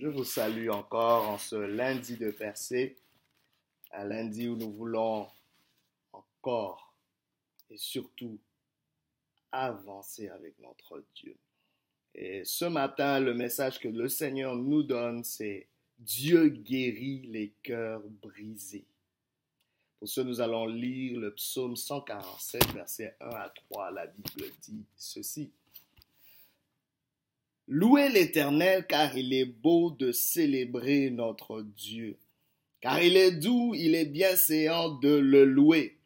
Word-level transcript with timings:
Je 0.00 0.08
vous 0.08 0.24
salue 0.24 0.70
encore 0.70 1.28
en 1.28 1.36
ce 1.36 1.56
lundi 1.56 2.16
de 2.16 2.30
percée, 2.30 2.96
un 3.92 4.04
lundi 4.04 4.48
où 4.48 4.56
nous 4.56 4.72
voulons 4.72 5.28
encore 6.14 6.94
et 7.68 7.76
surtout 7.76 8.38
avancer 9.52 10.30
avec 10.30 10.58
notre 10.58 11.04
Dieu. 11.14 11.36
Et 12.14 12.46
ce 12.46 12.64
matin, 12.64 13.20
le 13.20 13.34
message 13.34 13.78
que 13.78 13.88
le 13.88 14.08
Seigneur 14.08 14.56
nous 14.56 14.82
donne, 14.82 15.22
c'est 15.22 15.68
Dieu 15.98 16.48
guérit 16.48 17.26
les 17.26 17.52
cœurs 17.62 18.00
brisés. 18.22 18.86
Pour 19.98 20.08
ce, 20.08 20.22
nous 20.22 20.40
allons 20.40 20.64
lire 20.64 21.20
le 21.20 21.34
psaume 21.34 21.76
147, 21.76 22.72
versets 22.72 23.16
1 23.20 23.28
à 23.28 23.50
3. 23.50 23.90
La 23.90 24.06
Bible 24.06 24.50
dit 24.62 24.86
ceci. 24.96 25.52
Louez 27.72 28.08
l'Éternel 28.08 28.84
car 28.84 29.16
il 29.16 29.32
est 29.32 29.44
beau 29.44 29.92
de 29.92 30.10
célébrer 30.10 31.08
notre 31.08 31.62
Dieu. 31.62 32.16
Car 32.80 33.00
il 33.00 33.16
est 33.16 33.30
doux, 33.30 33.76
il 33.76 33.94
est 33.94 34.06
bien 34.06 34.34
séant 34.34 34.88
de 34.88 35.14
le 35.14 35.44
louer. 35.44 35.96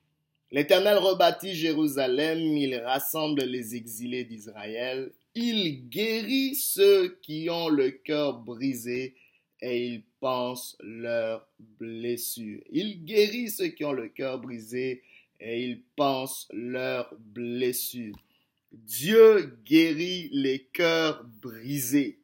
L'Éternel 0.52 0.98
rebâtit 0.98 1.54
Jérusalem, 1.54 2.38
il 2.38 2.76
rassemble 2.76 3.44
les 3.44 3.76
exilés 3.76 4.24
d'Israël, 4.24 5.10
il 5.34 5.88
guérit 5.88 6.54
ceux 6.54 7.18
qui 7.22 7.48
ont 7.48 7.70
le 7.70 7.92
cœur 7.92 8.40
brisé 8.40 9.14
et 9.62 9.86
il 9.86 10.02
pense 10.20 10.76
leurs 10.80 11.48
blessures. 11.80 12.60
Il 12.72 13.06
guérit 13.06 13.48
ceux 13.48 13.68
qui 13.68 13.86
ont 13.86 13.92
le 13.92 14.10
cœur 14.10 14.38
brisé 14.38 15.02
et 15.40 15.64
il 15.64 15.80
pense 15.96 16.46
leurs 16.52 17.14
blessures. 17.18 18.23
Dieu 18.86 19.56
guérit 19.64 20.28
les 20.32 20.68
cœurs 20.72 21.24
brisés. 21.40 22.18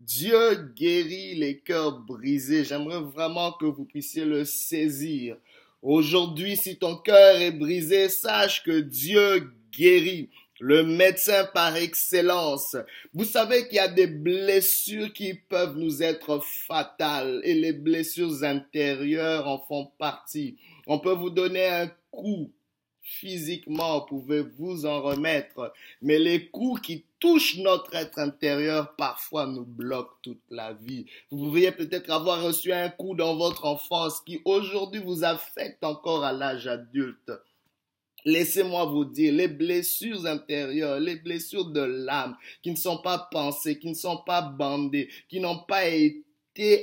Dieu 0.00 0.72
guérit 0.76 1.34
les 1.34 1.58
cœurs 1.58 2.00
brisés. 2.00 2.64
J'aimerais 2.64 3.00
vraiment 3.00 3.52
que 3.52 3.66
vous 3.66 3.84
puissiez 3.84 4.24
le 4.24 4.44
saisir. 4.44 5.36
Aujourd'hui, 5.82 6.56
si 6.56 6.76
ton 6.76 6.96
cœur 6.96 7.40
est 7.40 7.52
brisé, 7.52 8.08
sache 8.08 8.62
que 8.64 8.80
Dieu 8.80 9.52
guérit. 9.72 10.30
Le 10.58 10.84
médecin 10.84 11.44
par 11.52 11.76
excellence. 11.76 12.76
Vous 13.12 13.24
savez 13.24 13.68
qu'il 13.68 13.76
y 13.76 13.78
a 13.78 13.88
des 13.88 14.06
blessures 14.06 15.12
qui 15.12 15.34
peuvent 15.34 15.76
nous 15.76 16.02
être 16.02 16.42
fatales 16.42 17.42
et 17.44 17.52
les 17.52 17.74
blessures 17.74 18.42
intérieures 18.42 19.46
en 19.46 19.58
font 19.58 19.90
partie. 19.98 20.56
On 20.86 20.98
peut 20.98 21.12
vous 21.12 21.28
donner 21.28 21.66
un 21.66 21.90
coup 22.10 22.50
physiquement, 23.06 24.00
pouvez 24.00 24.40
vous 24.40 24.84
en 24.84 25.00
remettre, 25.00 25.72
mais 26.02 26.18
les 26.18 26.48
coups 26.48 26.80
qui 26.80 27.04
touchent 27.20 27.56
notre 27.58 27.94
être 27.94 28.18
intérieur 28.18 28.96
parfois 28.96 29.46
nous 29.46 29.64
bloquent 29.64 30.16
toute 30.22 30.42
la 30.50 30.72
vie. 30.72 31.06
Vous 31.30 31.44
pourriez 31.44 31.70
peut-être 31.70 32.10
avoir 32.10 32.42
reçu 32.42 32.72
un 32.72 32.88
coup 32.88 33.14
dans 33.14 33.36
votre 33.36 33.64
enfance 33.64 34.20
qui 34.26 34.40
aujourd'hui 34.44 35.00
vous 35.00 35.22
affecte 35.22 35.84
encore 35.84 36.24
à 36.24 36.32
l'âge 36.32 36.66
adulte. 36.66 37.30
Laissez-moi 38.24 38.86
vous 38.86 39.04
dire, 39.04 39.32
les 39.32 39.46
blessures 39.46 40.26
intérieures, 40.26 40.98
les 40.98 41.14
blessures 41.14 41.66
de 41.66 41.82
l'âme, 41.82 42.36
qui 42.60 42.72
ne 42.72 42.76
sont 42.76 42.98
pas 42.98 43.28
pensées, 43.30 43.78
qui 43.78 43.88
ne 43.88 43.94
sont 43.94 44.20
pas 44.26 44.42
bandées, 44.42 45.08
qui 45.28 45.38
n'ont 45.38 45.60
pas 45.60 45.86
été 45.86 46.25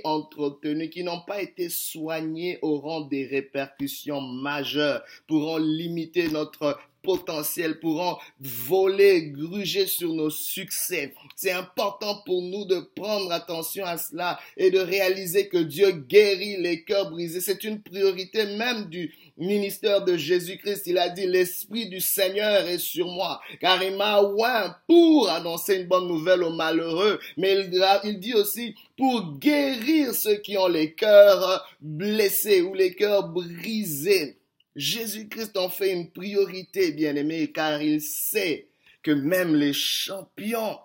entretenus, 0.03 0.89
qui 0.89 1.03
n'ont 1.03 1.21
pas 1.21 1.41
été 1.41 1.69
soignés 1.69 2.59
auront 2.61 3.01
des 3.01 3.25
répercussions 3.25 4.21
majeures, 4.21 5.03
pourront 5.27 5.57
limiter 5.57 6.29
notre 6.29 6.79
potentiel, 7.03 7.79
pourront 7.79 8.17
voler, 8.39 9.29
gruger 9.29 9.85
sur 9.85 10.13
nos 10.13 10.29
succès. 10.29 11.13
C'est 11.35 11.51
important 11.51 12.23
pour 12.25 12.41
nous 12.41 12.65
de 12.65 12.79
prendre 12.95 13.31
attention 13.31 13.85
à 13.85 13.97
cela 13.97 14.39
et 14.57 14.71
de 14.71 14.79
réaliser 14.79 15.49
que 15.49 15.57
Dieu 15.57 15.91
guérit 15.91 16.57
les 16.57 16.83
cœurs 16.83 17.11
brisés. 17.11 17.41
C'est 17.41 17.65
une 17.65 17.81
priorité 17.81 18.45
même 18.57 18.85
du, 18.85 19.13
ministère 19.37 20.03
de 20.03 20.15
Jésus-Christ, 20.15 20.87
il 20.87 20.97
a 20.97 21.09
dit, 21.09 21.25
l'Esprit 21.25 21.89
du 21.89 21.99
Seigneur 21.99 22.67
est 22.67 22.79
sur 22.79 23.07
moi, 23.07 23.41
car 23.59 23.81
il 23.83 23.95
m'a 23.95 24.21
oint 24.21 24.75
pour 24.87 25.29
annoncer 25.29 25.77
une 25.77 25.87
bonne 25.87 26.07
nouvelle 26.07 26.43
aux 26.43 26.53
malheureux, 26.53 27.19
mais 27.37 27.53
il, 27.53 27.85
il 28.03 28.19
dit 28.19 28.33
aussi 28.33 28.75
pour 28.97 29.37
guérir 29.39 30.13
ceux 30.13 30.35
qui 30.35 30.57
ont 30.57 30.67
les 30.67 30.93
cœurs 30.93 31.67
blessés 31.81 32.61
ou 32.61 32.73
les 32.73 32.93
cœurs 32.93 33.27
brisés. 33.29 34.37
Jésus-Christ 34.75 35.57
en 35.57 35.69
fait 35.69 35.93
une 35.93 36.09
priorité, 36.09 36.91
bien-aimé, 36.91 37.51
car 37.51 37.81
il 37.81 38.01
sait 38.01 38.67
que 39.01 39.11
même 39.11 39.55
les 39.55 39.73
champions 39.73 40.79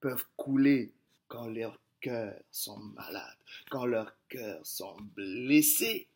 peuvent 0.00 0.24
couler 0.36 0.92
quand 1.28 1.46
leurs 1.46 1.78
cœurs 2.00 2.40
sont 2.50 2.78
malades, 2.78 3.36
quand 3.70 3.86
leurs 3.86 4.14
cœurs 4.28 4.60
sont 4.64 4.96
blessés. 5.14 6.08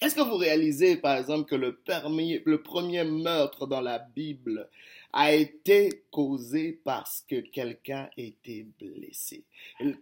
Est-ce 0.00 0.14
que 0.14 0.20
vous 0.20 0.36
réalisez, 0.36 0.96
par 0.96 1.16
exemple, 1.16 1.48
que 1.48 1.54
le 1.54 1.76
premier, 1.76 2.42
le 2.44 2.62
premier 2.62 3.04
meurtre 3.04 3.66
dans 3.66 3.80
la 3.80 3.98
Bible 3.98 4.68
a 5.12 5.32
été 5.32 6.04
causé 6.10 6.80
parce 6.84 7.24
que 7.28 7.40
quelqu'un 7.40 8.10
était 8.16 8.66
blessé? 8.80 9.44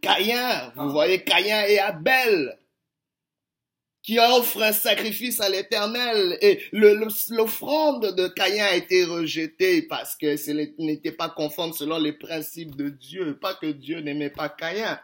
Caïn, 0.01 0.73
vous 0.77 0.91
voyez 0.91 1.23
Caïn 1.23 1.65
et 1.67 1.79
Abel 1.79 2.59
qui 4.03 4.19
offrent 4.19 4.63
un 4.63 4.73
sacrifice 4.73 5.41
à 5.41 5.49
l'Éternel 5.49 6.37
et 6.41 6.61
l'offrande 6.73 8.17
de 8.17 8.27
Caïn 8.27 8.65
a 8.65 8.75
été 8.75 9.05
rejetée 9.05 9.83
parce 9.83 10.17
que 10.17 10.37
ce 10.37 10.51
n'était 10.51 11.13
pas 11.13 11.29
conforme 11.29 11.73
selon 11.73 11.99
les 11.99 12.13
principes 12.13 12.75
de 12.75 12.89
Dieu, 12.89 13.39
pas 13.39 13.55
que 13.55 13.67
Dieu 13.67 14.01
n'aimait 14.01 14.31
pas 14.31 14.49
Caïn. 14.49 14.99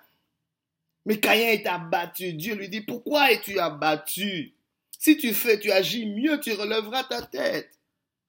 Mais 1.06 1.20
Caïn 1.20 1.48
est 1.48 1.66
abattu. 1.66 2.32
Dieu 2.32 2.54
lui 2.54 2.68
dit, 2.68 2.80
pourquoi 2.80 3.30
es-tu 3.30 3.60
abattu? 3.60 4.52
Si 4.98 5.16
tu 5.16 5.32
fais, 5.32 5.58
tu 5.58 5.70
agis 5.70 6.06
mieux, 6.06 6.40
tu 6.40 6.52
relèveras 6.52 7.04
ta 7.04 7.22
tête. 7.22 7.70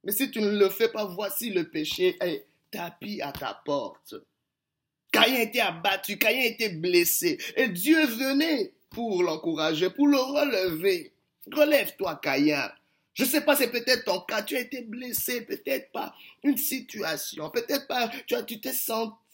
Mais 0.04 0.12
si 0.12 0.32
tu 0.32 0.40
ne 0.40 0.58
le 0.58 0.70
fais 0.70 0.90
pas, 0.90 1.06
voici 1.06 1.50
le 1.50 1.68
péché 1.68 2.16
est 2.22 2.46
tapis 2.72 3.22
à 3.22 3.32
ta 3.32 3.60
porte. 3.66 4.14
Caïn 5.12 5.40
était 5.40 5.60
abattu, 5.60 6.18
Caïn 6.18 6.42
était 6.42 6.70
blessé. 6.70 7.40
Et 7.58 7.68
Dieu 7.70 8.06
venait 8.06 8.74
pour 8.92 9.24
l'encourager, 9.24 9.90
pour 9.90 10.08
le 10.08 10.20
relever. 10.20 11.12
Relève-toi, 11.52 12.20
Caïn. 12.22 12.72
Je 13.14 13.24
ne 13.24 13.28
sais 13.28 13.42
pas, 13.42 13.56
c'est 13.56 13.72
peut-être 13.72 14.06
ton 14.06 14.22
cas. 14.22 14.44
Tu 14.44 14.56
as 14.56 14.62
été 14.62 14.84
blessé, 14.84 15.42
peut-être 15.42 15.92
pas 15.92 16.16
une 16.44 16.58
situation, 16.58 17.50
peut-être 17.50 17.88
pas, 17.88 18.10
tu 18.28 18.36
as, 18.36 18.44
tu 18.44 18.62
t'es 18.62 18.72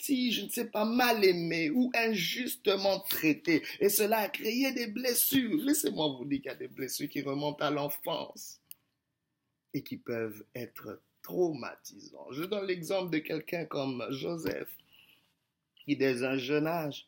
senti, 0.06 0.32
je 0.32 0.46
ne 0.46 0.50
sais 0.50 0.66
pas, 0.66 0.86
mal 0.86 1.24
aimé 1.24 1.70
ou 1.70 1.92
injustement 1.96 3.00
traité. 3.02 3.64
Et 3.80 3.90
cela 3.90 4.20
a 4.20 4.30
créé 4.30 4.72
des 4.72 4.88
blessures. 4.88 5.58
Laissez-moi 5.64 6.10
vous 6.10 6.26
dire 6.26 6.42
qu'il 6.42 6.52
y 6.52 6.54
a 6.54 6.56
des 6.56 6.68
blessures 6.68 7.10
qui 7.10 7.22
remontent 7.22 7.64
à 7.64 7.72
l'enfance 7.72 8.62
et 9.74 9.84
qui 9.84 9.98
peuvent 9.98 10.44
être 10.54 11.02
traumatisantes. 11.22 12.34
Je 12.34 12.44
donne 12.44 12.68
l'exemple 12.68 13.12
de 13.12 13.20
quelqu'un 13.20 13.66
comme 13.66 14.06
Joseph, 14.10 14.70
qui 15.84 15.96
dès 15.96 16.24
un 16.24 16.38
jeune 16.38 16.68
âge 16.68 17.08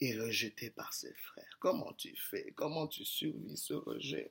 est 0.00 0.18
rejeté 0.18 0.70
par 0.70 0.92
ses 0.92 1.14
frères. 1.14 1.56
Comment 1.58 1.92
tu 1.94 2.14
fais? 2.16 2.52
Comment 2.54 2.86
tu 2.86 3.04
survis 3.04 3.56
ce 3.56 3.74
rejet? 3.74 4.30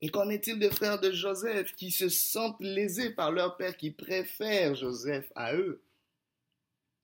Et 0.00 0.10
qu'en 0.10 0.28
est-il 0.28 0.60
des 0.60 0.70
frères 0.70 1.00
de 1.00 1.10
Joseph 1.10 1.74
qui 1.74 1.90
se 1.90 2.08
sentent 2.08 2.60
lésés 2.60 3.10
par 3.10 3.32
leur 3.32 3.56
père, 3.56 3.76
qui 3.76 3.90
préfèrent 3.90 4.76
Joseph 4.76 5.32
à 5.34 5.56
eux? 5.56 5.82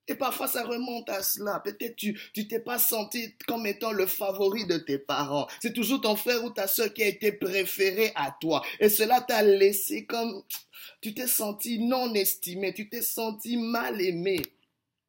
Et 0.07 0.15
parfois, 0.15 0.47
ça 0.47 0.65
remonte 0.65 1.09
à 1.09 1.23
cela. 1.23 1.61
Peut-être 1.61 1.97
tu, 1.97 2.21
tu 2.35 2.47
t'es 2.47 2.61
pas 2.61 2.79
senti 2.79 3.35
comme 3.47 3.67
étant 3.67 3.93
le 3.93 4.07
favori 4.07 4.67
de 4.67 4.77
tes 4.77 4.99
parents. 4.99 5.47
C'est 5.61 5.73
toujours 5.73 6.03
ton 6.03 6.15
frère 6.15 6.45
ou 6.45 6.51
ta 6.51 6.67
soeur 6.67 6.93
qui 6.93 7.03
a 7.03 7.09
été 7.09 7.33
préféré 7.33 8.13
à 8.15 8.37
toi. 8.39 8.63
Et 8.81 8.91
cela 8.91 9.23
t'a 9.23 9.43
laissé 9.43 10.05
comme, 10.05 10.43
tu 11.01 11.15
t'es 11.15 11.27
senti 11.27 11.79
non 11.79 12.13
estimé, 12.15 12.75
tu 12.75 12.89
t'es 12.89 13.01
senti 13.03 13.57
mal 13.57 14.01
aimé. 14.01 14.43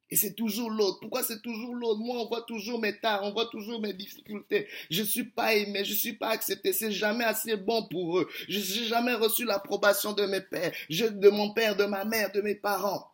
Et 0.08 0.16
c'est 0.16 0.34
toujours 0.34 0.70
l'autre. 0.70 1.00
Pourquoi 1.00 1.24
c'est 1.24 1.42
toujours 1.42 1.74
l'autre? 1.74 1.98
Moi, 1.98 2.16
on 2.18 2.28
voit 2.28 2.42
toujours 2.42 2.80
mes 2.80 2.96
tares, 2.98 3.24
on 3.24 3.32
voit 3.32 3.46
toujours 3.46 3.80
mes 3.80 3.92
difficultés. 3.92 4.68
Je 4.88 5.02
ne 5.02 5.06
suis 5.06 5.24
pas 5.24 5.54
aimé, 5.54 5.84
je 5.84 5.92
ne 5.92 5.96
suis 5.96 6.12
pas 6.12 6.28
accepté. 6.28 6.72
C'est 6.72 6.92
jamais 6.92 7.24
assez 7.24 7.56
bon 7.56 7.86
pour 7.88 8.20
eux. 8.20 8.28
Je 8.48 8.58
n'ai 8.58 8.86
jamais 8.86 9.14
reçu 9.14 9.44
l'approbation 9.44 10.12
de 10.12 10.24
mes 10.24 10.40
pères, 10.40 10.72
de 10.88 11.28
mon 11.28 11.52
père, 11.52 11.76
de 11.76 11.84
ma 11.84 12.04
mère, 12.04 12.30
de 12.30 12.40
mes 12.40 12.54
parents. 12.54 13.10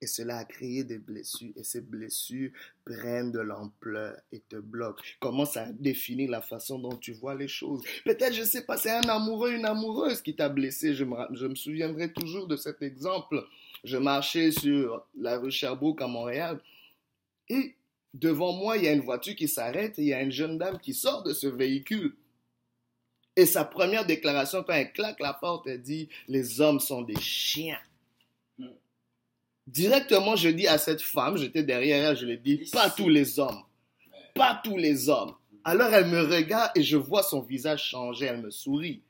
Et 0.00 0.06
cela 0.06 0.38
a 0.38 0.44
créé 0.44 0.84
des 0.84 0.98
blessures. 0.98 1.52
Et 1.56 1.64
ces 1.64 1.80
blessures 1.80 2.50
prennent 2.84 3.32
de 3.32 3.40
l'ampleur 3.40 4.16
et 4.30 4.40
te 4.48 4.56
bloquent. 4.56 5.02
Commence 5.18 5.56
à 5.56 5.66
définir 5.72 6.30
la 6.30 6.40
façon 6.40 6.78
dont 6.78 6.96
tu 6.96 7.12
vois 7.12 7.34
les 7.34 7.48
choses? 7.48 7.82
Peut-être, 8.04 8.34
je 8.34 8.44
sais 8.44 8.64
pas, 8.64 8.76
c'est 8.76 8.90
un 8.90 9.08
amoureux, 9.08 9.52
une 9.52 9.64
amoureuse 9.64 10.22
qui 10.22 10.36
t'a 10.36 10.48
blessé. 10.48 10.94
Je 10.94 11.04
me, 11.04 11.16
je 11.32 11.46
me 11.46 11.54
souviendrai 11.56 12.12
toujours 12.12 12.46
de 12.46 12.56
cet 12.56 12.82
exemple 12.82 13.44
je 13.84 13.96
marchais 13.96 14.50
sur 14.50 15.06
la 15.18 15.38
rue 15.38 15.50
Sherbrooke 15.50 16.02
à 16.02 16.06
Montréal 16.06 16.60
et 17.48 17.74
devant 18.14 18.52
moi, 18.52 18.76
il 18.76 18.84
y 18.84 18.88
a 18.88 18.92
une 18.92 19.00
voiture 19.00 19.36
qui 19.36 19.48
s'arrête 19.48 19.94
il 19.98 20.04
y 20.04 20.14
a 20.14 20.22
une 20.22 20.32
jeune 20.32 20.58
dame 20.58 20.78
qui 20.78 20.94
sort 20.94 21.22
de 21.22 21.32
ce 21.32 21.46
véhicule. 21.46 22.14
Et 23.36 23.46
sa 23.46 23.64
première 23.64 24.04
déclaration, 24.04 24.64
quand 24.64 24.72
elle 24.72 24.92
claque 24.92 25.20
la 25.20 25.32
porte, 25.32 25.68
elle 25.68 25.80
dit 25.80 26.08
Les 26.26 26.60
hommes 26.60 26.80
sont 26.80 27.02
des 27.02 27.20
chiens. 27.20 27.78
Directement, 29.68 30.34
je 30.34 30.48
dis 30.48 30.66
à 30.66 30.78
cette 30.78 31.02
femme, 31.02 31.36
j'étais 31.36 31.62
derrière 31.62 32.10
elle, 32.10 32.16
je 32.16 32.24
lui 32.24 32.38
dis, 32.38 32.70
pas 32.72 32.88
tous 32.88 33.10
les 33.10 33.38
hommes. 33.38 33.62
Pas 34.34 34.58
tous 34.64 34.78
les 34.78 35.10
hommes. 35.10 35.34
Alors 35.62 35.92
elle 35.92 36.06
me 36.06 36.22
regarde 36.22 36.70
et 36.74 36.82
je 36.82 36.96
vois 36.96 37.22
son 37.22 37.42
visage 37.42 37.84
changer, 37.84 38.24
elle 38.24 38.40
me 38.40 38.50
sourit. 38.50 39.02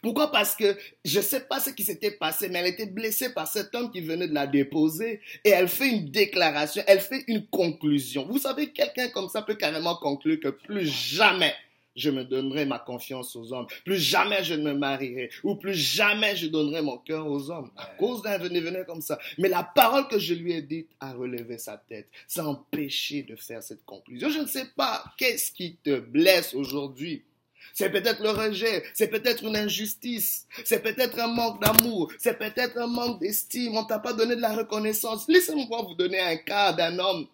Pourquoi? 0.00 0.32
Parce 0.32 0.56
que 0.56 0.74
je 1.04 1.18
ne 1.18 1.22
sais 1.22 1.40
pas 1.40 1.60
ce 1.60 1.68
qui 1.68 1.84
s'était 1.84 2.12
passé, 2.12 2.48
mais 2.48 2.60
elle 2.60 2.68
était 2.68 2.86
blessée 2.86 3.34
par 3.34 3.46
cet 3.46 3.74
homme 3.74 3.90
qui 3.90 4.00
venait 4.00 4.26
de 4.26 4.32
la 4.32 4.46
déposer 4.46 5.20
et 5.44 5.50
elle 5.50 5.68
fait 5.68 5.90
une 5.90 6.06
déclaration, 6.06 6.82
elle 6.86 7.00
fait 7.00 7.24
une 7.28 7.46
conclusion. 7.46 8.26
Vous 8.26 8.38
savez, 8.38 8.72
quelqu'un 8.72 9.08
comme 9.10 9.28
ça 9.28 9.42
peut 9.42 9.54
carrément 9.54 9.96
conclure 9.96 10.40
que 10.40 10.48
plus 10.48 10.86
jamais 10.86 11.54
je 11.96 12.10
me 12.10 12.24
donnerai 12.24 12.66
ma 12.66 12.78
confiance 12.78 13.34
aux 13.34 13.52
hommes. 13.52 13.66
Plus 13.84 13.98
jamais 13.98 14.44
je 14.44 14.54
ne 14.54 14.62
me 14.62 14.74
marierai. 14.74 15.30
Ou 15.42 15.56
plus 15.56 15.74
jamais 15.74 16.36
je 16.36 16.46
donnerai 16.46 16.82
mon 16.82 16.98
cœur 16.98 17.26
aux 17.26 17.50
hommes. 17.50 17.70
À 17.76 17.86
cause 17.98 18.22
d'un 18.22 18.38
venez 18.38 18.84
comme 18.86 19.00
ça. 19.00 19.18
Mais 19.38 19.48
la 19.48 19.62
parole 19.62 20.06
que 20.08 20.18
je 20.18 20.34
lui 20.34 20.52
ai 20.52 20.62
dite 20.62 20.90
a 21.00 21.12
relevé 21.12 21.58
sa 21.58 21.76
tête. 21.76 22.08
Ça 22.28 22.46
empêché 22.46 23.22
de 23.22 23.36
faire 23.36 23.62
cette 23.62 23.84
conclusion. 23.84 24.28
Je 24.28 24.40
ne 24.40 24.46
sais 24.46 24.66
pas 24.76 25.04
qu'est-ce 25.16 25.52
qui 25.52 25.76
te 25.76 25.98
blesse 25.98 26.54
aujourd'hui. 26.54 27.24
C'est 27.72 27.90
peut-être 27.90 28.22
le 28.22 28.30
rejet, 28.30 28.84
c'est 28.94 29.08
peut-être 29.08 29.44
une 29.44 29.56
injustice, 29.56 30.46
c'est 30.64 30.82
peut-être 30.82 31.18
un 31.18 31.26
manque 31.26 31.60
d'amour, 31.60 32.10
c'est 32.16 32.38
peut-être 32.38 32.78
un 32.78 32.86
manque 32.86 33.20
d'estime, 33.20 33.76
on 33.76 33.84
t'a 33.84 33.98
pas 33.98 34.14
donné 34.14 34.34
de 34.36 34.40
la 34.40 34.54
reconnaissance. 34.54 35.26
Laissez-moi 35.28 35.82
vous 35.82 35.94
donner 35.94 36.20
un 36.20 36.36
cas 36.36 36.72
d'un 36.72 36.98
homme 36.98 37.26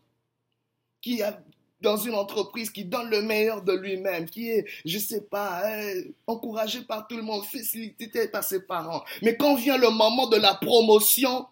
qui 1.01 1.23
a 1.23 1.39
dans 1.83 1.97
une 1.97 2.15
entreprise 2.15 2.71
qui 2.71 2.85
donne 2.85 3.11
le 3.11 3.23
meilleur 3.23 3.63
de 3.63 3.73
lui-même, 3.73 4.29
qui 4.29 4.51
est, 4.51 4.67
je 4.85 4.99
sais 4.99 5.23
pas, 5.23 5.63
hein, 5.65 6.03
encouragé 6.27 6.83
par 6.83 7.07
tout 7.07 7.17
le 7.17 7.23
monde, 7.23 7.45
félicité 7.45 8.29
par 8.29 8.45
ses 8.45 8.61
parents. 8.63 9.05
Mais 9.23 9.37
quand 9.37 9.57
vient 9.57 9.77
le 9.77 9.91
moment 9.91 10.29
de 10.29 10.37
la 10.37 10.55
promotion, 10.55 11.47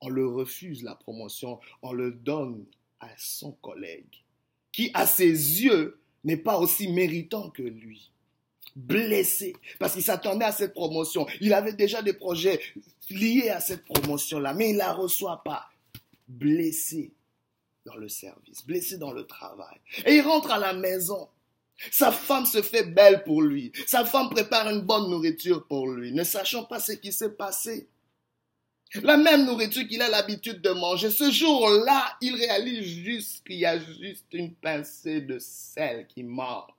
on 0.00 0.08
le 0.08 0.26
refuse 0.26 0.82
la 0.82 0.94
promotion, 0.94 1.58
on 1.82 1.92
le 1.92 2.12
donne 2.12 2.64
à 3.00 3.08
son 3.18 3.52
collègue, 3.52 4.22
qui 4.72 4.90
à 4.94 5.06
ses 5.06 5.28
yeux 5.28 5.98
n'est 6.24 6.36
pas 6.36 6.58
aussi 6.58 6.88
méritant 6.88 7.50
que 7.50 7.62
lui. 7.62 8.10
Blessé, 8.76 9.54
parce 9.78 9.92
qu'il 9.92 10.02
s'attendait 10.02 10.46
à 10.46 10.50
cette 10.50 10.74
promotion. 10.74 11.26
Il 11.40 11.52
avait 11.52 11.74
déjà 11.74 12.02
des 12.02 12.12
projets 12.12 12.60
liés 13.08 13.50
à 13.50 13.60
cette 13.60 13.84
promotion-là, 13.84 14.52
mais 14.52 14.70
il 14.70 14.72
ne 14.72 14.78
la 14.78 14.92
reçoit 14.92 15.42
pas. 15.44 15.68
Blessé 16.26 17.12
dans 17.84 17.96
le 17.96 18.08
service, 18.08 18.64
blessé 18.64 18.98
dans 18.98 19.12
le 19.12 19.26
travail. 19.26 19.78
Et 20.06 20.16
il 20.16 20.20
rentre 20.22 20.50
à 20.50 20.58
la 20.58 20.72
maison. 20.72 21.28
Sa 21.90 22.12
femme 22.12 22.46
se 22.46 22.62
fait 22.62 22.84
belle 22.84 23.24
pour 23.24 23.42
lui. 23.42 23.72
Sa 23.86 24.04
femme 24.04 24.30
prépare 24.30 24.70
une 24.70 24.82
bonne 24.82 25.10
nourriture 25.10 25.66
pour 25.66 25.88
lui, 25.88 26.12
ne 26.12 26.24
sachant 26.24 26.64
pas 26.64 26.80
ce 26.80 26.92
qui 26.92 27.12
s'est 27.12 27.32
passé. 27.32 27.88
La 29.02 29.16
même 29.16 29.44
nourriture 29.44 29.88
qu'il 29.88 30.02
a 30.02 30.08
l'habitude 30.08 30.60
de 30.60 30.70
manger. 30.70 31.10
Ce 31.10 31.30
jour-là, 31.30 32.16
il 32.20 32.36
réalise 32.36 32.86
juste 32.86 33.44
qu'il 33.44 33.56
y 33.56 33.66
a 33.66 33.78
juste 33.78 34.26
une 34.32 34.54
pincée 34.54 35.20
de 35.20 35.38
sel 35.40 36.06
qui 36.06 36.22
manque. 36.22 36.70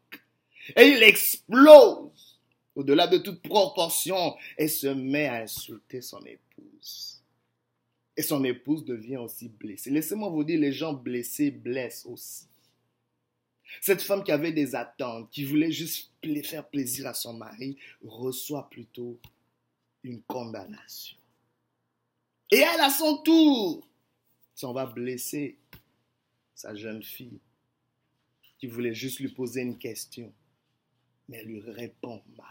Et 0.77 0.87
il 0.87 1.03
explose 1.03 2.39
au-delà 2.73 3.07
de 3.07 3.17
toute 3.17 3.41
proportion 3.41 4.35
et 4.57 4.69
se 4.69 4.87
met 4.87 5.27
à 5.27 5.43
insulter 5.43 6.01
son 6.01 6.21
épouse. 6.21 7.14
Et 8.17 8.21
son 8.21 8.43
épouse 8.43 8.85
devient 8.85 9.17
aussi 9.17 9.49
blessée. 9.49 9.91
Laissez-moi 9.91 10.29
vous 10.29 10.43
dire, 10.43 10.59
les 10.59 10.71
gens 10.71 10.93
blessés 10.93 11.51
blessent 11.51 12.05
aussi. 12.05 12.47
Cette 13.81 14.01
femme 14.01 14.23
qui 14.23 14.31
avait 14.31 14.53
des 14.53 14.75
attentes, 14.75 15.29
qui 15.31 15.43
voulait 15.43 15.71
juste 15.71 16.11
faire 16.43 16.67
plaisir 16.67 17.07
à 17.07 17.13
son 17.13 17.33
mari, 17.33 17.77
reçoit 18.03 18.69
plutôt 18.69 19.19
une 20.03 20.21
condamnation. 20.21 21.17
Et 22.51 22.57
elle, 22.57 22.81
à 22.81 22.89
son 22.89 23.17
tour, 23.17 23.87
s'en 24.53 24.71
va 24.71 24.85
blesser 24.85 25.57
sa 26.53 26.73
jeune 26.75 27.03
fille 27.03 27.39
qui 28.57 28.67
voulait 28.67 28.93
juste 28.93 29.19
lui 29.19 29.29
poser 29.29 29.61
une 29.61 29.77
question, 29.77 30.31
mais 31.27 31.37
elle 31.37 31.47
lui 31.47 31.59
répond 31.59 32.21
mal. 32.37 32.47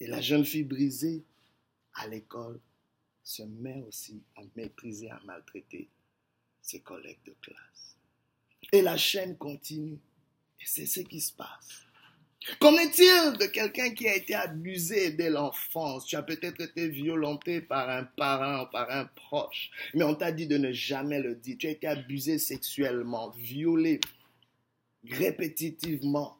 Et 0.00 0.06
la 0.06 0.20
jeune 0.20 0.44
fille 0.44 0.64
brisée 0.64 1.24
à 1.94 2.06
l'école 2.08 2.60
se 3.24 3.42
met 3.42 3.82
aussi 3.88 4.22
à 4.36 4.42
mépriser, 4.54 5.10
à 5.10 5.20
maltraiter 5.24 5.88
ses 6.60 6.80
collègues 6.80 7.22
de 7.24 7.34
classe. 7.40 7.96
Et 8.72 8.82
la 8.82 8.96
chaîne 8.96 9.36
continue. 9.36 9.98
Et 10.60 10.64
c'est 10.66 10.86
ce 10.86 11.00
qui 11.00 11.20
se 11.20 11.32
passe. 11.32 11.84
Qu'en 12.60 12.76
est-il 12.76 13.38
de 13.38 13.46
quelqu'un 13.46 13.90
qui 13.90 14.06
a 14.06 14.14
été 14.14 14.34
abusé 14.34 15.12
dès 15.12 15.30
l'enfance? 15.30 16.04
Tu 16.04 16.16
as 16.16 16.22
peut-être 16.22 16.60
été 16.60 16.88
violenté 16.88 17.62
par 17.62 17.88
un 17.88 18.04
parent, 18.04 18.66
par 18.66 18.90
un 18.90 19.06
proche, 19.06 19.70
mais 19.94 20.04
on 20.04 20.14
t'a 20.14 20.30
dit 20.30 20.46
de 20.46 20.58
ne 20.58 20.70
jamais 20.70 21.20
le 21.20 21.34
dire. 21.34 21.56
Tu 21.58 21.66
as 21.66 21.70
été 21.70 21.86
abusé 21.86 22.38
sexuellement, 22.38 23.30
violé 23.30 24.00
répétitivement. 25.10 26.38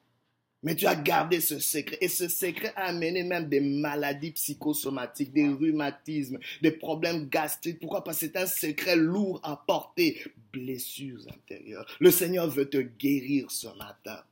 Mais 0.64 0.75
tu 0.75 0.87
as 0.87 0.96
gardé 0.96 1.40
ce 1.40 1.58
secret. 1.58 1.99
Et 2.00 2.08
ce 2.08 2.26
secret 2.26 2.72
a 2.75 2.87
amené 2.87 3.22
même 3.22 3.49
des 3.49 3.61
maladies 3.61 4.32
psychosomatiques, 4.32 5.32
des 5.32 5.46
rhumatismes, 5.46 6.38
des 6.62 6.70
problèmes 6.72 7.28
gastriques. 7.28 7.78
Pourquoi? 7.78 8.02
Parce 8.02 8.19
que 8.19 8.26
c'est 8.26 8.37
un 8.37 8.46
secret 8.46 8.96
lourd 8.96 9.40
à 9.44 9.62
porter. 9.66 10.25
Blessures 10.52 11.26
intérieures. 11.28 11.87
Le 12.00 12.11
Seigneur 12.11 12.49
veut 12.49 12.69
te 12.69 12.78
guérir 12.78 13.50
ce 13.50 13.66
matin. 13.76 14.22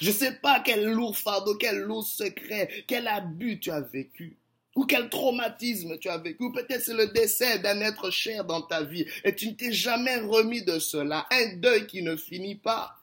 Je 0.00 0.08
ne 0.08 0.14
sais 0.14 0.34
pas 0.36 0.60
quel 0.64 0.90
lourd 0.90 1.16
fardeau, 1.16 1.56
quel 1.56 1.80
lourd 1.80 2.06
secret, 2.06 2.84
quel 2.86 3.06
abus 3.06 3.60
tu 3.60 3.70
as 3.70 3.80
vécu. 3.80 4.36
Ou 4.76 4.84
quel 4.84 5.10
traumatisme 5.10 5.98
tu 5.98 6.08
as 6.08 6.18
vécu. 6.18 6.52
Peut-être 6.52 6.80
c'est 6.80 6.94
le 6.94 7.08
décès 7.08 7.58
d'un 7.58 7.80
être 7.80 8.10
cher 8.10 8.44
dans 8.44 8.62
ta 8.62 8.82
vie. 8.82 9.04
Et 9.24 9.34
tu 9.34 9.48
ne 9.48 9.54
t'es 9.54 9.72
jamais 9.72 10.16
remis 10.20 10.62
de 10.62 10.78
cela. 10.78 11.26
Un 11.30 11.56
deuil 11.56 11.86
qui 11.86 12.02
ne 12.02 12.16
finit 12.16 12.54
pas. 12.54 12.99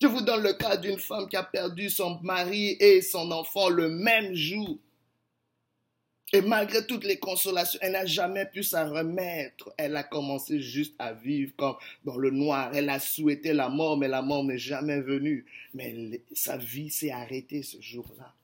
Je 0.00 0.06
vous 0.06 0.20
donne 0.20 0.44
le 0.44 0.52
cas 0.52 0.76
d'une 0.76 0.98
femme 0.98 1.28
qui 1.28 1.36
a 1.36 1.42
perdu 1.42 1.90
son 1.90 2.20
mari 2.22 2.76
et 2.78 3.02
son 3.02 3.32
enfant 3.32 3.68
le 3.68 3.88
même 3.88 4.34
jour. 4.34 4.78
Et 6.32 6.42
malgré 6.42 6.86
toutes 6.86 7.04
les 7.04 7.18
consolations, 7.18 7.78
elle 7.82 7.92
n'a 7.92 8.04
jamais 8.04 8.44
pu 8.46 8.62
s'en 8.62 8.92
remettre. 8.92 9.72
Elle 9.78 9.96
a 9.96 10.04
commencé 10.04 10.60
juste 10.60 10.94
à 10.98 11.14
vivre 11.14 11.52
comme 11.56 11.76
dans 12.04 12.18
le 12.18 12.30
noir. 12.30 12.70
Elle 12.74 12.90
a 12.90 13.00
souhaité 13.00 13.54
la 13.54 13.70
mort, 13.70 13.96
mais 13.96 14.08
la 14.08 14.20
mort 14.20 14.44
n'est 14.44 14.58
jamais 14.58 15.00
venue. 15.00 15.46
Mais 15.74 16.20
sa 16.34 16.58
vie 16.58 16.90
s'est 16.90 17.10
arrêtée 17.10 17.62
ce 17.62 17.80
jour-là. 17.80 18.34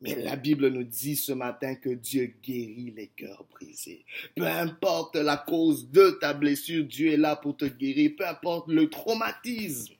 Mais 0.00 0.14
la 0.14 0.36
Bible 0.36 0.68
nous 0.68 0.84
dit 0.84 1.16
ce 1.16 1.32
matin 1.32 1.74
que 1.74 1.90
Dieu 1.90 2.34
guérit 2.42 2.92
les 2.94 3.08
cœurs 3.08 3.44
brisés. 3.50 4.04
Peu 4.36 4.46
importe 4.46 5.16
la 5.16 5.36
cause 5.36 5.90
de 5.90 6.10
ta 6.20 6.34
blessure, 6.34 6.84
Dieu 6.84 7.12
est 7.12 7.16
là 7.16 7.36
pour 7.36 7.56
te 7.56 7.64
guérir. 7.64 8.12
Peu 8.16 8.26
importe 8.26 8.68
le 8.68 8.88
traumatisme. 8.88 9.94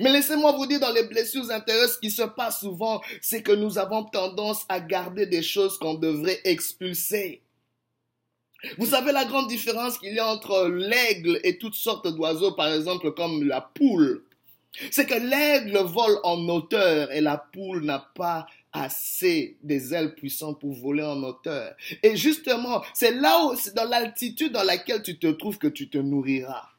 Mais 0.00 0.12
laissez-moi 0.12 0.52
vous 0.52 0.66
dire, 0.66 0.80
dans 0.80 0.92
les 0.92 1.04
blessures 1.04 1.50
intérieures, 1.50 1.88
ce 1.88 1.98
qui 1.98 2.10
se 2.10 2.22
passe 2.22 2.60
souvent, 2.60 3.00
c'est 3.20 3.42
que 3.42 3.52
nous 3.52 3.78
avons 3.78 4.04
tendance 4.04 4.64
à 4.68 4.80
garder 4.80 5.26
des 5.26 5.42
choses 5.42 5.78
qu'on 5.78 5.94
devrait 5.94 6.40
expulser. 6.44 7.42
Vous 8.78 8.86
savez 8.86 9.12
la 9.12 9.24
grande 9.24 9.48
différence 9.48 9.98
qu'il 9.98 10.14
y 10.14 10.18
a 10.18 10.26
entre 10.26 10.68
l'aigle 10.68 11.38
et 11.44 11.58
toutes 11.58 11.74
sortes 11.74 12.08
d'oiseaux, 12.08 12.52
par 12.52 12.72
exemple 12.72 13.12
comme 13.12 13.44
la 13.44 13.60
poule. 13.60 14.24
C'est 14.90 15.06
que 15.06 15.14
l'aigle 15.14 15.78
vole 15.78 16.18
en 16.24 16.48
hauteur 16.48 17.12
et 17.12 17.20
la 17.20 17.36
poule 17.36 17.84
n'a 17.84 18.10
pas 18.14 18.46
assez 18.72 19.56
des 19.62 19.94
ailes 19.94 20.14
puissantes 20.14 20.60
pour 20.60 20.72
voler 20.72 21.04
en 21.04 21.22
hauteur. 21.22 21.74
Et 22.02 22.16
justement, 22.16 22.82
c'est 22.92 23.12
là 23.12 23.44
où, 23.44 23.54
dans 23.76 23.88
l'altitude 23.88 24.52
dans 24.52 24.64
laquelle 24.64 25.02
tu 25.02 25.16
te 25.18 25.28
trouves 25.28 25.58
que 25.58 25.68
tu 25.68 25.88
te 25.88 25.98
nourriras. 25.98 26.73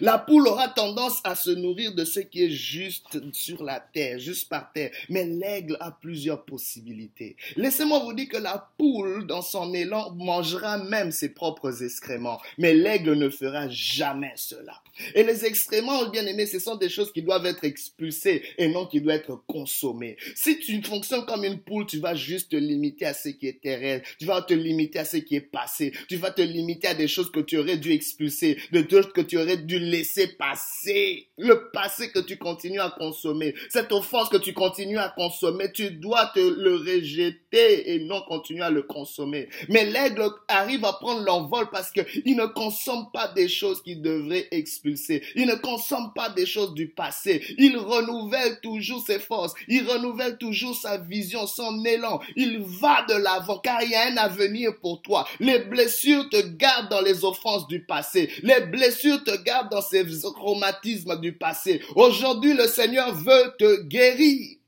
La 0.00 0.18
poule 0.18 0.48
aura 0.48 0.68
tendance 0.68 1.20
à 1.24 1.34
se 1.34 1.50
nourrir 1.50 1.94
de 1.94 2.04
ce 2.04 2.20
qui 2.20 2.44
est 2.44 2.50
juste 2.50 3.18
sur 3.32 3.62
la 3.62 3.80
terre, 3.80 4.18
juste 4.18 4.48
par 4.48 4.72
terre. 4.72 4.90
Mais 5.08 5.24
l'aigle 5.24 5.76
a 5.80 5.90
plusieurs 5.90 6.44
possibilités. 6.44 7.36
Laissez-moi 7.56 8.00
vous 8.00 8.12
dire 8.12 8.28
que 8.28 8.38
la 8.38 8.70
poule, 8.78 9.26
dans 9.26 9.42
son 9.42 9.74
élan, 9.74 10.12
mangera 10.14 10.78
même 10.78 11.10
ses 11.10 11.28
propres 11.28 11.82
excréments. 11.82 12.40
Mais 12.58 12.74
l'aigle 12.74 13.14
ne 13.14 13.28
fera 13.28 13.68
jamais 13.68 14.32
cela. 14.36 14.82
Et 15.14 15.22
les 15.22 15.44
excréments, 15.44 16.08
bien 16.08 16.26
aimés, 16.26 16.46
ce 16.46 16.58
sont 16.58 16.76
des 16.76 16.88
choses 16.88 17.12
qui 17.12 17.22
doivent 17.22 17.46
être 17.46 17.64
expulsées 17.64 18.42
et 18.58 18.68
non 18.68 18.86
qui 18.86 19.00
doivent 19.00 19.16
être 19.16 19.42
consommées. 19.46 20.16
Si 20.34 20.58
tu 20.58 20.82
fonctionnes 20.82 21.26
comme 21.26 21.44
une 21.44 21.60
poule, 21.60 21.86
tu 21.86 21.98
vas 21.98 22.14
juste 22.14 22.52
te 22.52 22.56
limiter 22.56 23.06
à 23.06 23.14
ce 23.14 23.28
qui 23.28 23.48
est 23.48 23.60
terrestre. 23.60 24.08
Tu 24.18 24.24
vas 24.24 24.42
te 24.42 24.54
limiter 24.54 25.00
à 25.00 25.04
ce 25.04 25.18
qui 25.18 25.36
est 25.36 25.40
passé. 25.40 25.92
Tu 26.08 26.16
vas 26.16 26.30
te 26.30 26.42
limiter 26.42 26.88
à 26.88 26.94
des 26.94 27.08
choses 27.08 27.30
que 27.30 27.40
tu 27.40 27.58
aurais 27.58 27.76
dû 27.76 27.92
expulser, 27.92 28.58
de 28.72 28.86
choses 28.88 29.12
que 29.12 29.20
tu 29.20 29.36
aurais 29.36 29.56
dû 29.56 29.73
du 29.74 29.84
laisser 29.84 30.28
passer. 30.28 31.28
Le 31.36 31.70
passé 31.70 32.10
que 32.10 32.20
tu 32.20 32.38
continues 32.38 32.80
à 32.80 32.90
consommer, 32.90 33.54
cette 33.68 33.90
offense 33.92 34.28
que 34.28 34.36
tu 34.36 34.52
continues 34.52 34.98
à 34.98 35.08
consommer, 35.08 35.72
tu 35.72 35.90
dois 35.90 36.30
te 36.34 36.38
le 36.38 36.76
rejeter 36.76 37.92
et 37.94 37.98
non 38.00 38.22
continuer 38.22 38.62
à 38.62 38.70
le 38.70 38.82
consommer. 38.82 39.48
Mais 39.68 39.84
l'aigle 39.84 40.28
arrive 40.48 40.84
à 40.84 40.92
prendre 40.92 41.24
l'envol 41.24 41.68
parce 41.72 41.90
qu'il 41.90 42.36
ne 42.36 42.46
consomme 42.46 43.10
pas 43.12 43.28
des 43.28 43.48
choses 43.48 43.82
qu'il 43.82 44.00
devrait 44.00 44.48
expulser. 44.52 45.22
Il 45.34 45.46
ne 45.46 45.54
consomme 45.56 46.12
pas 46.14 46.30
des 46.30 46.46
choses 46.46 46.74
du 46.74 46.88
passé. 46.88 47.42
Il 47.58 47.76
renouvelle 47.76 48.60
toujours 48.60 49.04
ses 49.04 49.18
forces. 49.18 49.54
Il 49.68 49.88
renouvelle 49.88 50.38
toujours 50.38 50.76
sa 50.76 50.98
vision, 50.98 51.46
son 51.46 51.84
élan. 51.84 52.20
Il 52.36 52.60
va 52.60 53.04
de 53.08 53.14
l'avant 53.14 53.58
car 53.58 53.82
il 53.82 53.90
y 53.90 53.94
a 53.94 54.06
un 54.06 54.16
avenir 54.16 54.78
pour 54.80 55.02
toi. 55.02 55.26
Les 55.40 55.58
blessures 55.58 56.28
te 56.30 56.40
gardent 56.40 56.90
dans 56.90 57.00
les 57.00 57.24
offenses 57.24 57.66
du 57.66 57.84
passé. 57.84 58.30
Les 58.42 58.60
blessures 58.60 59.22
te 59.24 59.36
gardent 59.42 59.63
dans 59.70 59.82
ces 59.82 60.04
traumatismes 60.20 61.20
du 61.20 61.36
passé. 61.36 61.82
Aujourd'hui, 61.96 62.54
le 62.54 62.66
Seigneur 62.66 63.14
veut 63.14 63.54
te 63.58 63.82
guérir. 63.82 64.58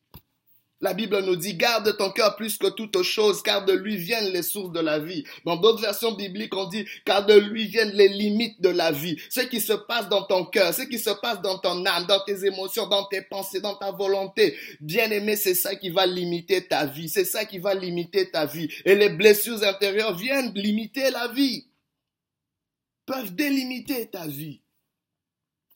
La 0.83 0.93
Bible 0.93 1.21
nous 1.25 1.37
dit, 1.37 1.55
garde 1.55 1.97
ton 1.97 2.11
cœur 2.11 2.37
plus 2.37 2.59
que 2.59 2.67
toute 2.67 3.03
chose, 3.03 3.43
car 3.43 3.65
de 3.65 3.73
lui 3.73 3.97
viennent 3.97 4.31
les 4.31 4.43
sources 4.43 4.73
de 4.73 4.81
la 4.81 4.99
vie. 4.99 5.25
Dans 5.47 5.57
d'autres 5.57 5.81
versions 5.81 6.12
bibliques, 6.12 6.55
on 6.55 6.69
dit, 6.69 6.85
car 7.07 7.25
de 7.25 7.33
lui 7.33 7.67
viennent 7.67 7.95
les 7.95 8.09
limites 8.09 8.61
de 8.61 8.69
la 8.69 8.93
vie. 8.93 9.17
Ce 9.31 9.41
qui 9.41 9.62
se 9.62 9.73
passe 9.73 10.11
dans 10.11 10.25
ton 10.25 10.45
cœur, 10.45 10.75
ce 10.75 10.83
qui 10.83 10.99
se 10.99 11.09
passe 11.23 11.41
dans 11.41 11.59
ton 11.59 11.87
âme, 11.87 12.05
dans 12.07 12.21
tes 12.21 12.45
émotions, 12.45 12.87
dans 12.88 13.07
tes 13.07 13.23
pensées, 13.23 13.61
dans 13.61 13.75
ta 13.75 13.91
volonté. 13.91 14.55
Bien 14.81 15.11
aimé, 15.11 15.35
c'est 15.37 15.55
ça 15.55 15.76
qui 15.76 15.88
va 15.88 16.05
limiter 16.05 16.67
ta 16.67 16.85
vie. 16.85 17.09
C'est 17.09 17.25
ça 17.25 17.47
qui 17.47 17.59
va 17.59 17.75
limiter 17.75 18.31
ta 18.31 18.45
vie. 18.45 18.69
Et 18.85 18.95
les 18.95 19.09
blessures 19.09 19.62
intérieures 19.65 20.15
viennent 20.15 20.53
limiter 20.55 21.11
la 21.11 21.29
vie. 21.29 21.69
Peuvent 23.07 23.35
délimiter 23.35 24.11
ta 24.11 24.26
vie. 24.26 24.61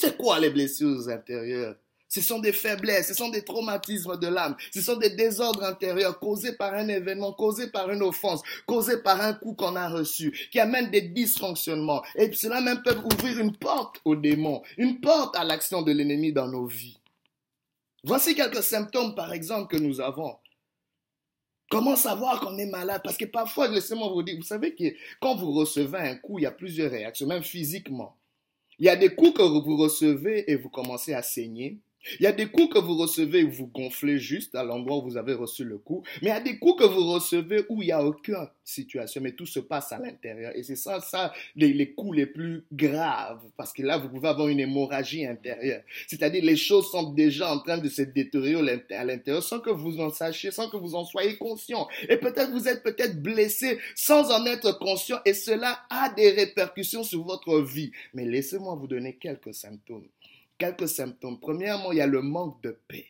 C'est 0.00 0.16
quoi 0.16 0.40
les 0.40 0.48
blessures 0.48 1.10
intérieures? 1.10 1.76
Ce 2.08 2.22
sont 2.22 2.38
des 2.38 2.52
faiblesses, 2.52 3.08
ce 3.08 3.14
sont 3.14 3.28
des 3.28 3.44
traumatismes 3.44 4.18
de 4.18 4.28
l'âme, 4.28 4.56
ce 4.72 4.80
sont 4.80 4.96
des 4.96 5.10
désordres 5.10 5.62
intérieurs 5.62 6.18
causés 6.18 6.54
par 6.54 6.72
un 6.72 6.88
événement, 6.88 7.34
causés 7.34 7.70
par 7.70 7.90
une 7.90 8.02
offense, 8.02 8.40
causés 8.66 9.02
par 9.02 9.20
un 9.20 9.34
coup 9.34 9.52
qu'on 9.52 9.76
a 9.76 9.90
reçu, 9.90 10.32
qui 10.50 10.58
amènent 10.58 10.90
des 10.90 11.02
dysfonctionnements. 11.02 12.02
Et 12.14 12.32
cela 12.32 12.62
même 12.62 12.82
peut 12.82 12.96
ouvrir 12.96 13.40
une 13.40 13.54
porte 13.54 14.00
aux 14.06 14.16
démons, 14.16 14.62
une 14.78 15.00
porte 15.02 15.36
à 15.36 15.44
l'action 15.44 15.82
de 15.82 15.92
l'ennemi 15.92 16.32
dans 16.32 16.48
nos 16.48 16.64
vies. 16.64 16.98
Voici 18.02 18.34
quelques 18.34 18.62
symptômes, 18.62 19.14
par 19.14 19.34
exemple, 19.34 19.76
que 19.76 19.80
nous 19.80 20.00
avons. 20.00 20.34
Comment 21.68 21.94
savoir 21.94 22.40
qu'on 22.40 22.56
est 22.56 22.70
malade? 22.70 23.02
Parce 23.04 23.18
que 23.18 23.26
parfois, 23.26 23.68
laissez-moi 23.68 24.08
vous 24.08 24.22
dire, 24.22 24.36
vous 24.36 24.42
savez 24.42 24.74
que 24.74 24.94
quand 25.20 25.36
vous 25.36 25.52
recevez 25.52 25.98
un 25.98 26.16
coup, 26.16 26.38
il 26.38 26.42
y 26.42 26.46
a 26.46 26.50
plusieurs 26.50 26.90
réactions, 26.90 27.26
même 27.26 27.42
physiquement. 27.42 28.16
Il 28.80 28.86
y 28.86 28.88
a 28.88 28.96
des 28.96 29.14
coups 29.14 29.34
que 29.34 29.42
vous 29.42 29.76
recevez 29.76 30.50
et 30.50 30.56
vous 30.56 30.70
commencez 30.70 31.12
à 31.12 31.22
saigner. 31.22 31.78
Il 32.18 32.24
y 32.24 32.26
a 32.26 32.32
des 32.32 32.46
coups 32.46 32.74
que 32.74 32.78
vous 32.78 32.96
recevez 32.96 33.44
où 33.44 33.50
vous 33.50 33.66
gonflez 33.66 34.18
juste 34.18 34.54
à 34.54 34.64
l'endroit 34.64 34.98
où 34.98 35.02
vous 35.02 35.16
avez 35.16 35.34
reçu 35.34 35.64
le 35.64 35.78
coup, 35.78 36.02
mais 36.22 36.28
il 36.28 36.32
y 36.32 36.36
a 36.36 36.40
des 36.40 36.58
coups 36.58 36.82
que 36.82 36.88
vous 36.88 37.12
recevez 37.12 37.64
où 37.68 37.82
il 37.82 37.86
n'y 37.86 37.92
a 37.92 38.04
aucune 38.04 38.36
situation, 38.64 39.20
mais 39.20 39.32
tout 39.32 39.46
se 39.46 39.60
passe 39.60 39.92
à 39.92 39.98
l'intérieur. 39.98 40.52
Et 40.54 40.62
c'est 40.62 40.76
ça, 40.76 41.00
ça, 41.00 41.32
les, 41.56 41.92
coups 41.92 42.16
les 42.16 42.26
plus 42.26 42.64
graves, 42.72 43.42
parce 43.56 43.72
que 43.72 43.82
là, 43.82 43.98
vous 43.98 44.08
pouvez 44.08 44.28
avoir 44.28 44.48
une 44.48 44.60
hémorragie 44.60 45.26
intérieure. 45.26 45.82
C'est-à-dire, 46.06 46.42
les 46.42 46.56
choses 46.56 46.90
sont 46.90 47.12
déjà 47.12 47.52
en 47.52 47.58
train 47.58 47.78
de 47.78 47.88
se 47.88 48.02
détériorer 48.02 48.84
à 48.90 49.04
l'intérieur 49.04 49.42
sans 49.42 49.60
que 49.60 49.70
vous 49.70 50.00
en 50.00 50.10
sachiez, 50.10 50.50
sans 50.50 50.70
que 50.70 50.76
vous 50.76 50.94
en 50.94 51.04
soyez 51.04 51.36
conscient. 51.36 51.86
Et 52.08 52.16
peut-être 52.16 52.50
vous 52.50 52.68
êtes 52.68 52.82
peut-être 52.82 53.20
blessé 53.20 53.78
sans 53.94 54.30
en 54.30 54.46
être 54.46 54.78
conscient, 54.78 55.18
et 55.26 55.34
cela 55.34 55.80
a 55.90 56.08
des 56.14 56.30
répercussions 56.30 57.04
sur 57.04 57.22
votre 57.24 57.60
vie. 57.60 57.92
Mais 58.14 58.24
laissez-moi 58.24 58.74
vous 58.74 58.86
donner 58.86 59.16
quelques 59.16 59.54
symptômes 59.54 60.06
quelques 60.60 60.88
symptômes. 60.88 61.40
Premièrement, 61.40 61.90
il 61.90 61.98
y 61.98 62.02
a 62.02 62.06
le 62.06 62.22
manque 62.22 62.62
de 62.62 62.78
paix. 62.86 63.06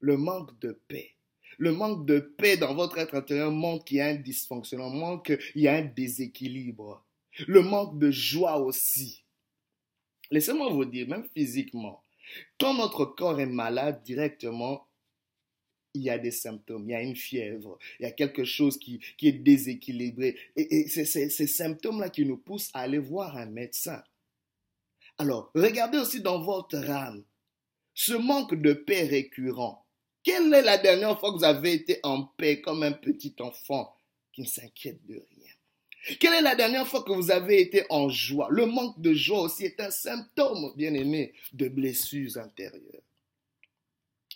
Le 0.00 0.16
manque 0.16 0.56
de 0.60 0.78
paix. 0.86 1.10
Le 1.58 1.72
manque 1.72 2.06
de 2.06 2.18
paix 2.20 2.56
dans 2.56 2.74
votre 2.74 2.98
être 2.98 3.14
intérieur 3.14 3.50
montre 3.50 3.84
qu'il 3.84 3.96
y 3.96 4.00
a 4.00 4.06
un 4.06 4.14
dysfonctionnement, 4.14 4.90
montre 4.90 5.22
qu'il 5.22 5.62
y 5.62 5.68
a 5.68 5.74
un 5.74 5.84
déséquilibre. 5.84 7.04
Le 7.46 7.62
manque 7.62 7.98
de 7.98 8.10
joie 8.10 8.58
aussi. 8.58 9.24
Laissez-moi 10.30 10.70
vous 10.70 10.84
dire, 10.84 11.08
même 11.08 11.26
physiquement, 11.34 12.02
quand 12.58 12.74
notre 12.74 13.04
corps 13.04 13.40
est 13.40 13.46
malade 13.46 14.02
directement, 14.02 14.86
il 15.94 16.02
y 16.02 16.10
a 16.10 16.18
des 16.18 16.30
symptômes, 16.30 16.88
il 16.88 16.92
y 16.92 16.94
a 16.94 17.02
une 17.02 17.16
fièvre, 17.16 17.78
il 18.00 18.04
y 18.04 18.06
a 18.06 18.12
quelque 18.12 18.44
chose 18.44 18.78
qui, 18.78 19.00
est 19.22 19.32
déséquilibré. 19.32 20.36
Et 20.56 20.88
c'est 20.88 21.04
ces 21.04 21.46
symptômes-là 21.46 22.08
qui 22.08 22.24
nous 22.24 22.38
poussent 22.38 22.70
à 22.72 22.80
aller 22.80 22.98
voir 22.98 23.36
un 23.36 23.46
médecin. 23.46 24.02
Alors, 25.18 25.50
regardez 25.54 25.98
aussi 25.98 26.20
dans 26.20 26.40
votre 26.40 26.76
âme 26.76 27.24
ce 27.94 28.14
manque 28.14 28.54
de 28.54 28.72
paix 28.72 29.04
récurrent. 29.04 29.86
Quelle 30.22 30.52
est 30.54 30.62
la 30.62 30.78
dernière 30.78 31.18
fois 31.18 31.32
que 31.32 31.38
vous 31.38 31.44
avez 31.44 31.72
été 31.72 31.98
en 32.02 32.24
paix 32.24 32.60
comme 32.60 32.82
un 32.82 32.92
petit 32.92 33.34
enfant 33.40 33.96
qui 34.32 34.42
ne 34.42 34.46
s'inquiète 34.46 35.04
de 35.06 35.14
rien? 35.14 35.52
Quelle 36.18 36.34
est 36.34 36.42
la 36.42 36.56
dernière 36.56 36.86
fois 36.86 37.02
que 37.02 37.12
vous 37.12 37.30
avez 37.30 37.60
été 37.60 37.84
en 37.90 38.08
joie? 38.08 38.48
Le 38.50 38.66
manque 38.66 39.00
de 39.00 39.12
joie 39.14 39.42
aussi 39.42 39.64
est 39.64 39.80
un 39.80 39.90
symptôme, 39.90 40.72
bien 40.76 40.94
aimé, 40.94 41.32
de 41.52 41.68
blessures 41.68 42.38
intérieures. 42.38 43.02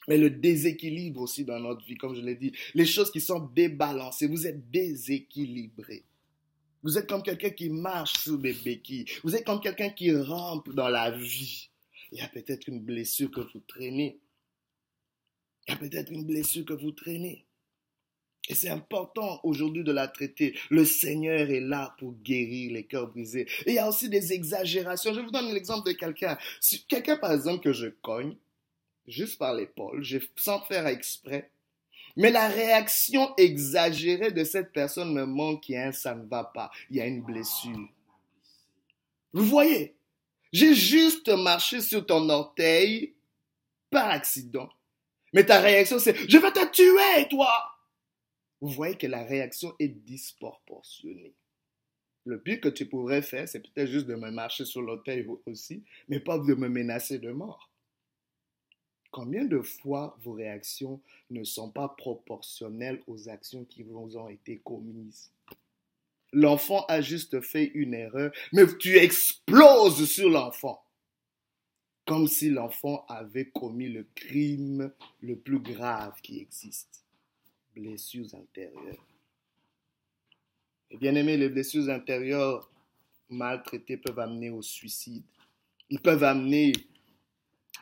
Mais 0.08 0.18
le 0.18 0.30
déséquilibre 0.30 1.22
aussi 1.22 1.44
dans 1.44 1.58
notre 1.58 1.84
vie, 1.84 1.96
comme 1.96 2.14
je 2.14 2.20
l'ai 2.20 2.36
dit, 2.36 2.52
les 2.74 2.86
choses 2.86 3.10
qui 3.10 3.20
sont 3.20 3.40
débalancées, 3.40 4.28
vous 4.28 4.46
êtes 4.46 4.70
déséquilibré. 4.70 6.04
Vous 6.86 6.96
êtes 6.96 7.08
comme 7.08 7.24
quelqu'un 7.24 7.50
qui 7.50 7.68
marche 7.68 8.16
sur 8.20 8.38
des 8.38 8.52
béquilles. 8.52 9.06
Vous 9.24 9.34
êtes 9.34 9.44
comme 9.44 9.60
quelqu'un 9.60 9.90
qui 9.90 10.14
rampe 10.14 10.72
dans 10.72 10.88
la 10.88 11.10
vie. 11.10 11.68
Il 12.12 12.20
y 12.20 12.22
a 12.22 12.28
peut-être 12.28 12.68
une 12.68 12.78
blessure 12.78 13.28
que 13.28 13.40
vous 13.40 13.58
traînez. 13.66 14.20
Il 15.66 15.72
y 15.72 15.74
a 15.74 15.78
peut-être 15.78 16.12
une 16.12 16.24
blessure 16.24 16.64
que 16.64 16.74
vous 16.74 16.92
traînez. 16.92 17.44
Et 18.48 18.54
c'est 18.54 18.68
important 18.68 19.40
aujourd'hui 19.42 19.82
de 19.82 19.90
la 19.90 20.06
traiter. 20.06 20.56
Le 20.70 20.84
Seigneur 20.84 21.50
est 21.50 21.58
là 21.58 21.96
pour 21.98 22.12
guérir 22.22 22.74
les 22.74 22.86
cœurs 22.86 23.08
brisés. 23.08 23.48
Et 23.66 23.70
il 23.70 23.74
y 23.74 23.78
a 23.80 23.88
aussi 23.88 24.08
des 24.08 24.32
exagérations. 24.32 25.12
Je 25.12 25.18
vous 25.18 25.32
donne 25.32 25.52
l'exemple 25.52 25.88
de 25.88 25.92
quelqu'un. 25.92 26.38
quelqu'un, 26.86 27.16
par 27.16 27.32
exemple, 27.32 27.64
que 27.64 27.72
je 27.72 27.88
cogne, 27.88 28.36
juste 29.08 29.38
par 29.38 29.54
l'épaule, 29.54 30.06
sans 30.36 30.60
faire 30.60 30.86
exprès, 30.86 31.50
mais 32.16 32.30
la 32.30 32.48
réaction 32.48 33.34
exagérée 33.36 34.32
de 34.32 34.44
cette 34.44 34.72
personne 34.72 35.12
me 35.12 35.24
montre 35.24 35.60
qu'il 35.60 35.74
y 35.74 35.78
a 35.78 35.92
ça 35.92 36.14
ne 36.14 36.26
va 36.26 36.44
pas, 36.44 36.70
il 36.90 36.96
y 36.96 37.00
a 37.00 37.06
une 37.06 37.22
blessure. 37.22 37.88
Vous 39.32 39.44
voyez, 39.44 39.94
j'ai 40.52 40.74
juste 40.74 41.28
marché 41.28 41.80
sur 41.80 42.06
ton 42.06 42.28
orteil 42.30 43.14
par 43.90 44.08
accident. 44.08 44.68
Mais 45.32 45.44
ta 45.44 45.60
réaction 45.60 45.98
c'est 45.98 46.16
je 46.28 46.38
vais 46.38 46.52
te 46.52 46.70
tuer, 46.70 47.28
toi. 47.28 47.52
Vous 48.60 48.70
voyez 48.70 48.96
que 48.96 49.06
la 49.06 49.22
réaction 49.22 49.74
est 49.78 49.88
disproportionnée. 49.88 51.34
Le 52.24 52.40
pire 52.40 52.60
que 52.60 52.68
tu 52.68 52.86
pourrais 52.86 53.22
faire, 53.22 53.48
c'est 53.48 53.60
peut-être 53.60 53.90
juste 53.90 54.06
de 54.06 54.14
me 54.14 54.30
marcher 54.30 54.64
sur 54.64 54.82
l'orteil 54.82 55.26
aussi, 55.44 55.84
mais 56.08 56.18
pas 56.18 56.38
de 56.38 56.54
me 56.54 56.68
menacer 56.68 57.18
de 57.18 57.30
mort. 57.30 57.70
Combien 59.16 59.46
de 59.46 59.62
fois 59.62 60.14
vos 60.20 60.32
réactions 60.32 61.00
ne 61.30 61.42
sont 61.42 61.70
pas 61.70 61.88
proportionnelles 61.88 63.02
aux 63.06 63.30
actions 63.30 63.64
qui 63.64 63.82
vous 63.82 64.14
ont 64.18 64.28
été 64.28 64.58
commises? 64.58 65.30
L'enfant 66.34 66.84
a 66.84 67.00
juste 67.00 67.40
fait 67.40 67.64
une 67.72 67.94
erreur, 67.94 68.30
mais 68.52 68.66
tu 68.76 68.98
exploses 68.98 70.04
sur 70.04 70.28
l'enfant. 70.28 70.84
Comme 72.04 72.28
si 72.28 72.50
l'enfant 72.50 73.06
avait 73.08 73.46
commis 73.46 73.88
le 73.88 74.06
crime 74.14 74.92
le 75.22 75.36
plus 75.36 75.60
grave 75.60 76.20
qui 76.20 76.38
existe. 76.38 77.02
Blessures 77.74 78.34
intérieures. 78.34 79.06
Et 80.90 80.98
bien 80.98 81.14
aimé, 81.14 81.38
les 81.38 81.48
blessures 81.48 81.88
intérieures 81.88 82.70
maltraitées 83.30 83.96
peuvent 83.96 84.20
amener 84.20 84.50
au 84.50 84.60
suicide. 84.60 85.24
Ils 85.88 86.02
peuvent 86.02 86.24
amener 86.24 86.74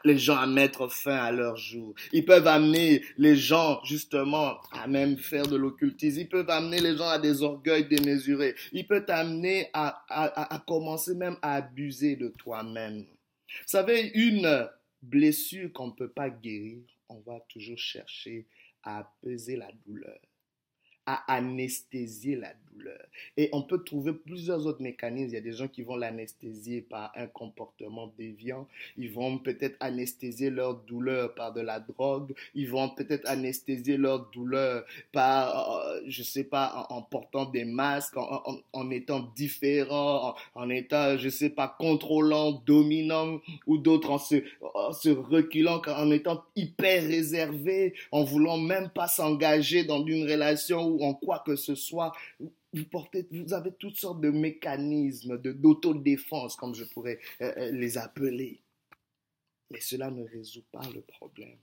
les 0.05 0.19
gens 0.19 0.37
à 0.37 0.47
mettre 0.47 0.89
fin 0.89 1.17
à 1.17 1.33
leur 1.33 1.57
jour. 1.57 1.95
Ils 2.13 2.25
peuvent 2.25 2.47
amener 2.47 3.03
les 3.17 3.37
gens 3.37 3.83
justement 3.85 4.59
à 4.73 4.87
même 4.87 5.17
faire 5.17 5.47
de 5.47 5.57
l'occultisme. 5.57 6.21
Ils 6.21 6.29
peuvent 6.29 6.51
amener 6.51 6.81
les 6.81 6.97
gens 6.97 7.09
à 7.09 7.19
des 7.19 7.43
orgueils 7.43 7.87
démesurés. 7.87 8.55
Ils 8.73 8.87
peuvent 8.87 9.07
t'amener 9.07 9.69
à, 9.73 10.05
à, 10.09 10.55
à, 10.55 10.59
commencer 10.61 11.15
même 11.15 11.37
à 11.43 11.55
abuser 11.55 12.17
de 12.17 12.29
toi-même. 12.29 13.01
Vous 13.49 13.67
savez, 13.67 14.11
une 14.15 14.69
blessure 15.03 15.73
qu'on 15.73 15.89
ne 15.89 15.93
peut 15.93 16.11
pas 16.11 16.31
guérir, 16.31 16.83
on 17.09 17.21
va 17.21 17.41
toujours 17.49 17.79
chercher 17.79 18.47
à 18.83 18.99
apaiser 18.99 19.57
la 19.57 19.71
douleur, 19.87 20.19
à 21.07 21.35
anesthésier 21.35 22.37
la 22.37 22.53
douleur 22.53 22.64
Et 23.37 23.49
on 23.53 23.63
peut 23.63 23.83
trouver 23.83 24.13
plusieurs 24.13 24.67
autres 24.67 24.83
mécanismes. 24.83 25.31
Il 25.31 25.35
y 25.35 25.39
a 25.39 25.41
des 25.41 25.53
gens 25.53 25.69
qui 25.69 25.83
vont 25.83 25.97
l'anesthésier 25.97 26.83
par 26.83 27.13
un 27.17 27.27
comportement 27.27 28.13
déviant. 28.19 28.67
Ils 28.97 29.11
vont 29.11 29.39
peut-être 29.39 29.77
anesthésier 29.81 30.51
leur 30.51 30.75
douleur 30.75 31.35
par 31.35 31.53
de 31.53 31.61
la 31.61 31.81
drogue. 31.81 32.35
Ils 32.55 32.69
vont 32.69 32.89
peut-être 32.91 33.29
anesthésier 33.29 33.97
leur 33.97 34.31
douleur 34.31 34.85
par, 35.13 35.79
euh, 35.79 36.01
je 36.07 36.23
sais 36.23 36.45
pas, 36.45 36.87
en, 36.91 37.03
portant 37.03 37.45
des 37.47 37.65
masques, 37.65 38.17
en, 38.17 38.91
étant 38.91 39.21
différent, 39.35 40.35
en, 40.55 40.71
étant, 40.71 41.17
je 41.17 41.29
sais 41.29 41.51
pas, 41.51 41.75
contrôlant, 41.79 42.63
dominant, 42.67 43.41
ou 43.67 43.79
d'autres 43.79 44.11
en 44.11 44.19
se, 44.19 44.43
en 44.75 44.93
se 44.93 45.09
reculant, 45.09 45.81
en 45.87 46.11
étant 46.11 46.45
hyper 46.57 47.03
réservé, 47.03 47.95
en 48.13 48.25
voulant 48.25 48.59
même 48.59 48.91
pas 48.91 49.09
s'engager 49.09 49.85
dans 49.85 50.05
une 50.05 50.29
relation 50.31 50.87
ou 50.87 51.03
en 51.05 51.15
quoi 51.15 51.43
que 51.45 51.57
ce 51.57 51.75
soit. 51.75 52.13
Vous, 52.75 52.85
portez, 52.85 53.27
vous 53.31 53.55
avez 53.55 53.73
toutes 53.73 53.97
sortes 53.97 54.21
de 54.21 54.31
mécanismes 54.31 55.39
d'autodéfense, 55.39 56.57
comme 56.57 56.75
je 56.75 56.85
pourrais 56.85 57.19
euh, 57.41 57.53
euh, 57.57 57.71
les 57.73 57.99
appeler. 57.99 58.61
Mais 59.71 59.81
cela 59.81 60.11
ne 60.11 60.25
résout 60.25 60.65
pas 60.73 60.83
le 60.95 61.01
problème. 61.01 61.59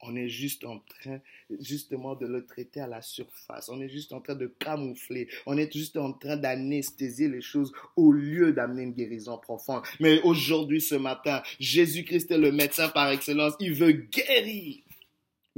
On 0.00 0.14
est 0.14 0.28
juste 0.28 0.64
en 0.64 0.78
train, 0.78 1.20
justement, 1.60 2.14
de 2.14 2.26
le 2.26 2.46
traiter 2.46 2.80
à 2.80 2.86
la 2.86 3.02
surface. 3.02 3.68
On 3.68 3.80
est 3.80 3.88
juste 3.88 4.12
en 4.12 4.20
train 4.20 4.36
de 4.36 4.46
camoufler. 4.46 5.28
On 5.44 5.56
est 5.56 5.72
juste 5.72 5.96
en 5.96 6.12
train 6.12 6.36
d'anesthésier 6.36 7.28
les 7.28 7.40
choses 7.40 7.72
au 7.96 8.12
lieu 8.12 8.52
d'amener 8.52 8.82
une 8.82 8.92
guérison 8.92 9.38
profonde. 9.38 9.82
Mais 9.98 10.20
aujourd'hui, 10.22 10.80
ce 10.80 10.94
matin, 10.94 11.42
Jésus-Christ 11.58 12.30
est 12.30 12.38
le 12.38 12.52
médecin 12.52 12.88
par 12.88 13.10
excellence. 13.10 13.54
Il 13.58 13.74
veut 13.74 13.92
guérir. 13.92 14.82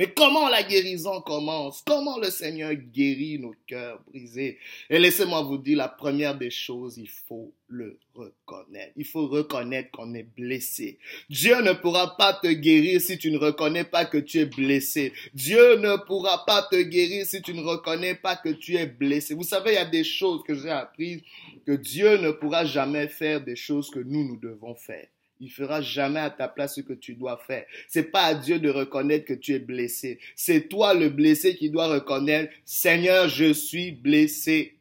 Mais 0.00 0.14
comment 0.14 0.49
la 0.49 0.62
guérison 0.62 1.21
commence? 1.21 1.83
Comment 1.87 2.16
le 2.16 2.30
Seigneur 2.30 2.73
guérit 2.73 3.38
nos 3.38 3.54
cœurs 3.66 4.00
brisés? 4.09 4.57
Et 4.88 4.99
laissez-moi 4.99 5.42
vous 5.42 5.59
dire, 5.59 5.76
la 5.76 5.88
première 5.88 6.38
des 6.38 6.49
choses, 6.49 6.97
il 6.97 7.11
faut 7.11 7.52
le 7.69 7.99
reconnaître. 8.14 8.92
Il 8.97 9.04
faut 9.04 9.26
reconnaître 9.26 9.90
qu'on 9.90 10.14
est 10.14 10.23
blessé. 10.23 10.99
Dieu 11.28 11.61
ne 11.61 11.75
pourra 11.75 12.16
pas 12.16 12.33
te 12.33 12.47
guérir 12.47 12.99
si 12.99 13.19
tu 13.19 13.30
ne 13.30 13.37
reconnais 13.37 13.85
pas 13.85 14.07
que 14.07 14.16
tu 14.16 14.38
es 14.38 14.47
blessé. 14.47 15.12
Dieu 15.35 15.76
ne 15.76 15.99
pourra 16.07 16.47
pas 16.47 16.62
te 16.62 16.80
guérir 16.80 17.26
si 17.26 17.42
tu 17.42 17.52
ne 17.52 17.61
reconnais 17.61 18.14
pas 18.14 18.37
que 18.37 18.49
tu 18.49 18.76
es 18.76 18.87
blessé. 18.87 19.35
Vous 19.35 19.42
savez, 19.42 19.73
il 19.73 19.75
y 19.75 19.76
a 19.76 19.85
des 19.85 20.04
choses 20.04 20.42
que 20.45 20.54
j'ai 20.54 20.71
apprises 20.71 21.21
que 21.66 21.73
Dieu 21.73 22.16
ne 22.16 22.30
pourra 22.30 22.64
jamais 22.64 23.09
faire 23.09 23.42
des 23.42 23.54
choses 23.54 23.90
que 23.90 24.00
nous, 24.00 24.26
nous 24.26 24.38
devons 24.38 24.75
faire. 24.75 25.09
Il 25.40 25.50
fera 25.50 25.80
jamais 25.80 26.20
à 26.20 26.28
ta 26.28 26.49
place 26.49 26.76
ce 26.76 26.82
que 26.82 26.92
tu 26.92 27.14
dois 27.14 27.38
faire. 27.38 27.64
C'est 27.88 28.11
pas 28.11 28.25
à 28.25 28.35
Dieu 28.35 28.59
de 28.59 28.68
reconnaître 28.68 29.25
que 29.25 29.32
tu 29.32 29.54
es 29.54 29.59
blessé. 29.59 30.18
C'est 30.37 30.68
toi 30.68 30.92
le 30.92 31.09
blessé 31.09 31.56
qui 31.56 31.70
doit 31.70 31.88
reconnaître, 31.88 32.52
Seigneur, 32.66 33.28
je 33.28 33.52
suis 33.52 33.92
blessé. 33.92 34.76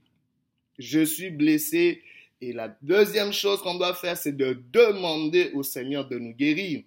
Je 0.77 1.03
suis 1.05 1.29
blessé. 1.29 2.03
Et 2.41 2.51
la 2.51 2.75
deuxième 2.81 3.31
chose 3.31 3.61
qu'on 3.61 3.75
doit 3.75 3.93
faire, 3.93 4.17
c'est 4.17 4.35
de 4.35 4.61
demander 4.71 5.51
au 5.53 5.63
Seigneur 5.63 6.07
de 6.07 6.19
nous 6.19 6.33
guérir. 6.33 6.83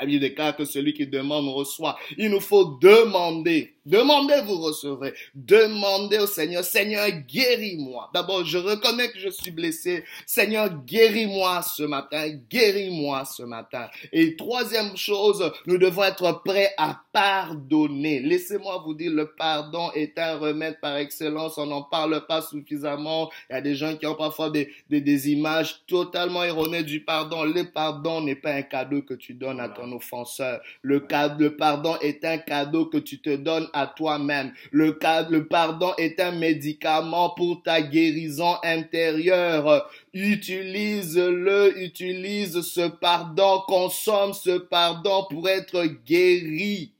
La 0.00 0.06
Bible 0.06 0.20
déclare 0.20 0.56
que 0.56 0.64
celui 0.64 0.94
qui 0.94 1.06
demande 1.06 1.48
reçoit. 1.48 1.98
Il 2.16 2.30
nous 2.30 2.40
faut 2.40 2.78
demander. 2.80 3.73
Demandez, 3.86 4.40
vous 4.46 4.60
recevrez. 4.62 5.12
Demandez 5.34 6.18
au 6.18 6.26
Seigneur, 6.26 6.64
Seigneur, 6.64 7.06
guéris-moi. 7.28 8.10
D'abord, 8.14 8.42
je 8.44 8.56
reconnais 8.56 9.10
que 9.10 9.18
je 9.18 9.28
suis 9.28 9.50
blessé. 9.50 10.04
Seigneur, 10.24 10.70
guéris-moi 10.86 11.60
ce 11.62 11.82
matin. 11.82 12.30
Guéris-moi 12.50 13.26
ce 13.26 13.42
matin. 13.42 13.88
Et 14.10 14.36
troisième 14.36 14.96
chose, 14.96 15.52
nous 15.66 15.76
devons 15.76 16.04
être 16.04 16.42
prêts 16.44 16.72
à 16.78 16.98
pardonner. 17.12 18.20
Laissez-moi 18.20 18.82
vous 18.86 18.94
dire, 18.94 19.12
le 19.12 19.34
pardon 19.34 19.90
est 19.94 20.18
un 20.18 20.38
remède 20.38 20.80
par 20.80 20.96
excellence. 20.96 21.58
On 21.58 21.66
n'en 21.66 21.82
parle 21.82 22.26
pas 22.26 22.40
suffisamment. 22.40 23.30
Il 23.50 23.52
y 23.52 23.56
a 23.56 23.60
des 23.60 23.74
gens 23.74 23.96
qui 23.96 24.06
ont 24.06 24.14
parfois 24.14 24.48
des, 24.48 24.72
des, 24.88 25.02
des 25.02 25.30
images 25.30 25.84
totalement 25.86 26.42
erronées 26.42 26.84
du 26.84 27.04
pardon. 27.04 27.44
Le 27.44 27.70
pardon 27.70 28.22
n'est 28.22 28.34
pas 28.34 28.52
un 28.54 28.62
cadeau 28.62 29.02
que 29.02 29.14
tu 29.14 29.34
donnes 29.34 29.60
à 29.60 29.68
ton 29.68 29.92
offenseur. 29.92 30.62
Le, 30.80 31.06
le 31.38 31.56
pardon 31.56 31.96
est 32.00 32.24
un 32.24 32.38
cadeau 32.38 32.86
que 32.86 32.96
tu 32.96 33.20
te 33.20 33.36
donnes 33.36 33.68
à 33.74 33.86
toi-même. 33.86 34.52
Le, 34.70 34.98
le 35.30 35.46
pardon 35.46 35.92
est 35.98 36.20
un 36.20 36.32
médicament 36.32 37.30
pour 37.30 37.62
ta 37.62 37.82
guérison 37.82 38.54
intérieure. 38.62 39.90
Utilise-le, 40.12 41.82
utilise 41.82 42.62
ce 42.62 42.88
pardon, 42.88 43.62
consomme 43.66 44.32
ce 44.32 44.58
pardon 44.58 45.26
pour 45.28 45.48
être 45.48 45.84
guéri. 46.06 46.92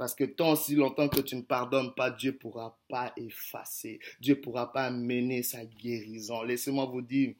Parce 0.00 0.14
que 0.14 0.24
tant 0.24 0.56
si 0.56 0.76
longtemps 0.76 1.08
que 1.08 1.20
tu 1.20 1.36
ne 1.36 1.42
pardonnes 1.42 1.92
pas, 1.94 2.10
Dieu 2.10 2.32
pourra 2.32 2.78
pas 2.88 3.12
effacer. 3.18 4.00
Dieu 4.18 4.40
pourra 4.40 4.72
pas 4.72 4.90
mener 4.90 5.42
sa 5.42 5.62
guérison. 5.66 6.42
Laissez-moi 6.42 6.86
vous 6.86 7.02
dire, 7.02 7.34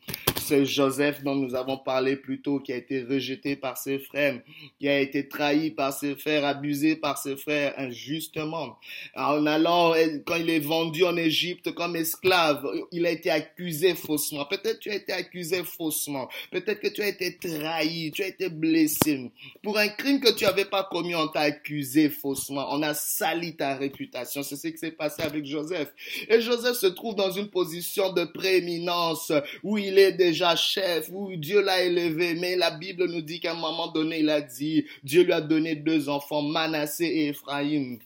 c'est 0.50 0.66
Joseph 0.66 1.22
dont 1.22 1.36
nous 1.36 1.54
avons 1.54 1.78
parlé 1.78 2.16
plus 2.16 2.42
tôt, 2.42 2.58
qui 2.58 2.72
a 2.72 2.76
été 2.76 3.04
rejeté 3.04 3.54
par 3.54 3.78
ses 3.78 4.00
frères, 4.00 4.40
qui 4.80 4.88
a 4.88 4.98
été 4.98 5.28
trahi 5.28 5.70
par 5.70 5.92
ses 5.92 6.16
frères, 6.16 6.44
abusé 6.44 6.96
par 6.96 7.18
ses 7.18 7.36
frères 7.36 7.72
injustement. 7.78 8.76
En 9.14 9.46
allant, 9.46 9.94
quand 10.26 10.34
il 10.34 10.50
est 10.50 10.58
vendu 10.58 11.04
en 11.04 11.16
Égypte 11.16 11.72
comme 11.72 11.94
esclave, 11.94 12.66
il 12.90 13.06
a 13.06 13.10
été 13.10 13.30
accusé 13.30 13.94
faussement. 13.94 14.44
Peut-être 14.44 14.80
tu 14.80 14.90
as 14.90 14.96
été 14.96 15.12
accusé 15.12 15.62
faussement. 15.62 16.28
Peut-être 16.50 16.80
que 16.80 16.88
tu 16.88 17.00
as 17.00 17.08
été 17.08 17.36
trahi, 17.36 18.10
tu 18.10 18.24
as 18.24 18.28
été 18.28 18.48
blessé. 18.48 19.30
Pour 19.62 19.78
un 19.78 19.86
crime 19.86 20.18
que 20.18 20.34
tu 20.34 20.42
n'avais 20.44 20.64
pas 20.64 20.82
commis, 20.82 21.14
on 21.14 21.28
t'a 21.28 21.42
accusé 21.42 22.10
faussement. 22.10 22.66
On 22.72 22.82
a 22.82 22.94
sali 22.94 23.54
ta 23.54 23.76
réputation. 23.76 24.42
C'est 24.42 24.56
ce 24.56 24.66
qui 24.66 24.78
s'est 24.78 24.90
passé 24.90 25.22
avec 25.22 25.46
Joseph. 25.46 25.92
Et 26.28 26.40
Joseph 26.40 26.76
se 26.76 26.88
trouve 26.88 27.14
dans 27.14 27.30
une 27.30 27.50
position 27.50 28.12
de 28.12 28.24
prééminence 28.24 29.30
où 29.62 29.78
il 29.78 29.96
est 29.96 30.12
déjà 30.12 30.39
chef, 30.56 31.08
où 31.12 31.34
Dieu 31.36 31.62
l'a 31.62 31.82
élevé. 31.82 32.34
Mais 32.34 32.56
la 32.56 32.70
Bible 32.70 33.06
nous 33.06 33.22
dit 33.22 33.40
qu'à 33.40 33.52
un 33.52 33.60
moment 33.60 33.88
donné, 33.88 34.20
il 34.20 34.30
a 34.30 34.40
dit, 34.40 34.84
Dieu 35.02 35.22
lui 35.22 35.32
a 35.32 35.40
donné 35.40 35.76
deux 35.76 36.08
enfants, 36.08 36.42
Manassé 36.42 37.04
et 37.04 37.28
Ephraim. 37.28 37.98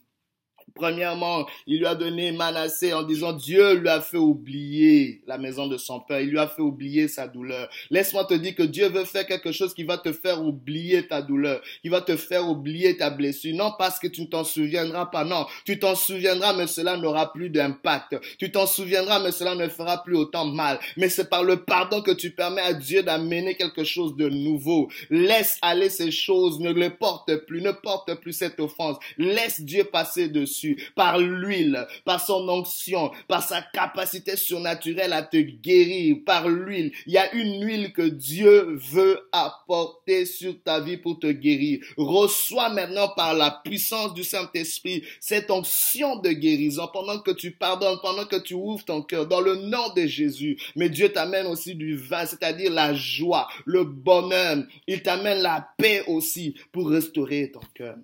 Premièrement, 0.75 1.47
il 1.69 1.79
lui 1.79 1.87
a 1.87 1.95
donné 1.95 2.33
Manassé 2.33 2.93
en 2.93 3.05
disant 3.05 3.33
Dieu 3.33 3.75
lui 3.75 3.89
a 3.89 4.01
fait 4.01 4.17
oublier 4.17 5.23
la 5.25 5.39
maison 5.39 5.69
de 5.69 5.77
son 5.77 6.01
père. 6.01 6.21
Il 6.21 6.31
lui 6.31 6.39
a 6.41 6.49
fait 6.49 6.63
oublier 6.63 7.07
sa 7.07 7.29
douleur. 7.29 7.69
Laisse-moi 7.91 8.25
te 8.25 8.35
dire 8.35 8.57
que 8.57 8.65
Dieu 8.65 8.89
veut 8.89 9.05
faire 9.05 9.25
quelque 9.25 9.53
chose 9.53 9.73
qui 9.73 9.85
va 9.85 9.99
te 9.99 10.13
faire 10.13 10.43
oublier 10.43 11.07
ta 11.07 11.23
douleur, 11.23 11.63
qui 11.81 11.91
va 11.91 12.01
te 12.01 12.17
faire 12.17 12.49
oublier 12.49 12.97
ta 12.97 13.11
blessure. 13.11 13.55
Non 13.55 13.73
parce 13.79 14.01
que 14.01 14.09
tu 14.09 14.23
ne 14.23 14.27
t'en 14.27 14.43
souviendras 14.43 15.07
pas. 15.07 15.25
Non, 15.25 15.47
tu 15.65 15.79
t'en 15.79 15.95
souviendras, 15.95 16.55
mais 16.55 16.67
cela 16.67 16.97
n'aura 16.97 17.33
plus 17.33 17.51
d'impact. 17.51 18.17
Tu 18.39 18.51
t'en 18.51 18.67
souviendras, 18.67 19.21
mais 19.21 19.31
cela 19.31 19.55
ne 19.55 19.69
fera 19.69 20.03
plus 20.03 20.17
autant 20.17 20.47
mal. 20.47 20.81
Mais 20.97 21.09
c'est 21.09 21.31
par 21.31 21.45
le 21.45 21.63
pardon 21.63 22.03
que 22.03 22.11
tu 22.11 22.33
permets 22.33 22.63
à 22.63 22.75
Dieu 22.75 23.05
d'amener 23.05 23.55
quelque 23.55 23.85
chose 23.85 24.17
de 24.17 24.29
nouveau. 24.29 24.89
Laisse 25.09 25.57
aller 25.63 25.89
ces 25.89 26.11
choses, 26.11 26.59
ne 26.59 26.73
les 26.73 26.91
porte 26.91 27.33
plus, 27.47 27.63
ne 27.63 27.71
porte 27.71 28.13
plus 28.17 28.33
cette 28.33 28.59
offense. 28.59 28.97
Laisse 29.19 29.61
Dieu 29.61 29.85
passer 29.85 30.29
dessus 30.29 30.64
par 30.95 31.19
l'huile, 31.19 31.87
par 32.05 32.25
son 32.25 32.49
onction, 32.49 33.11
par 33.29 33.43
sa 33.43 33.63
capacité 33.63 34.37
surnaturelle 34.37 35.13
à 35.13 35.23
te 35.23 35.37
guérir, 35.37 36.17
par 36.25 36.49
l'huile. 36.49 36.93
Il 37.07 37.13
y 37.13 37.19
a 37.19 37.33
une 37.35 37.65
huile 37.65 37.93
que 37.93 38.03
Dieu 38.03 38.79
veut 38.93 39.29
apporter 39.33 40.27
sur 40.27 40.55
ta 40.63 40.81
vie 40.81 40.97
pour 40.97 41.19
te 41.19 41.27
guérir. 41.27 41.85
Reçois 41.97 42.69
maintenant 42.71 43.09
par 43.09 43.35
la 43.35 43.61
puissance 43.65 44.15
du 44.15 44.25
Saint-Esprit 44.25 45.05
cette 45.21 45.51
onction 45.51 46.17
de 46.17 46.31
guérison 46.31 46.89
pendant 46.93 47.19
que 47.21 47.31
tu 47.31 47.53
pardonnes, 47.53 47.99
pendant 48.03 48.27
que 48.27 48.37
tu 48.37 48.55
ouvres 48.55 48.85
ton 48.85 49.03
cœur 49.03 49.27
dans 49.27 49.41
le 49.41 49.57
nom 49.57 49.93
de 49.95 50.07
Jésus. 50.07 50.59
Mais 50.77 50.89
Dieu 50.89 51.11
t'amène 51.11 51.47
aussi 51.47 51.75
du 51.75 51.97
vin, 51.97 52.27
c'est-à-dire 52.27 52.73
la 52.73 52.95
joie, 52.95 53.49
le 53.65 53.85
bonheur. 53.85 54.65
Il 54.87 55.03
t'amène 55.03 55.43
la 55.43 55.69
paix 55.79 56.03
aussi 56.07 56.55
pour 56.73 56.91
restaurer 56.91 57.51
ton 57.51 57.61
cœur. 57.75 57.97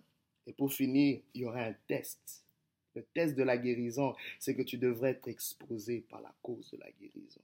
Et 0.46 0.52
pour 0.52 0.72
finir, 0.72 1.20
il 1.34 1.42
y 1.42 1.44
aura 1.44 1.60
un 1.60 1.74
test. 1.86 2.39
Le 2.94 3.04
test 3.14 3.36
de 3.36 3.42
la 3.42 3.56
guérison, 3.56 4.14
c'est 4.38 4.54
que 4.54 4.62
tu 4.62 4.78
devrais 4.78 5.10
être 5.10 5.28
exposé 5.28 6.00
par 6.08 6.20
la 6.20 6.34
cause 6.42 6.70
de 6.70 6.78
la 6.78 6.90
guérison. 6.90 7.40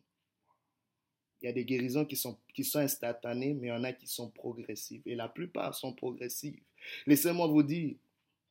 Il 1.40 1.46
y 1.46 1.48
a 1.48 1.52
des 1.52 1.64
guérisons 1.64 2.04
qui 2.04 2.16
sont, 2.16 2.38
instantanées, 2.74 3.54
mais 3.54 3.68
il 3.68 3.70
y 3.70 3.72
en 3.72 3.84
a 3.84 3.92
qui 3.92 4.06
sont 4.06 4.30
progressives. 4.30 5.02
Et 5.06 5.14
la 5.14 5.28
plupart 5.28 5.74
sont 5.74 5.92
progressives. 5.92 6.62
Laissez-moi 7.06 7.46
vous 7.46 7.62
dire 7.62 7.94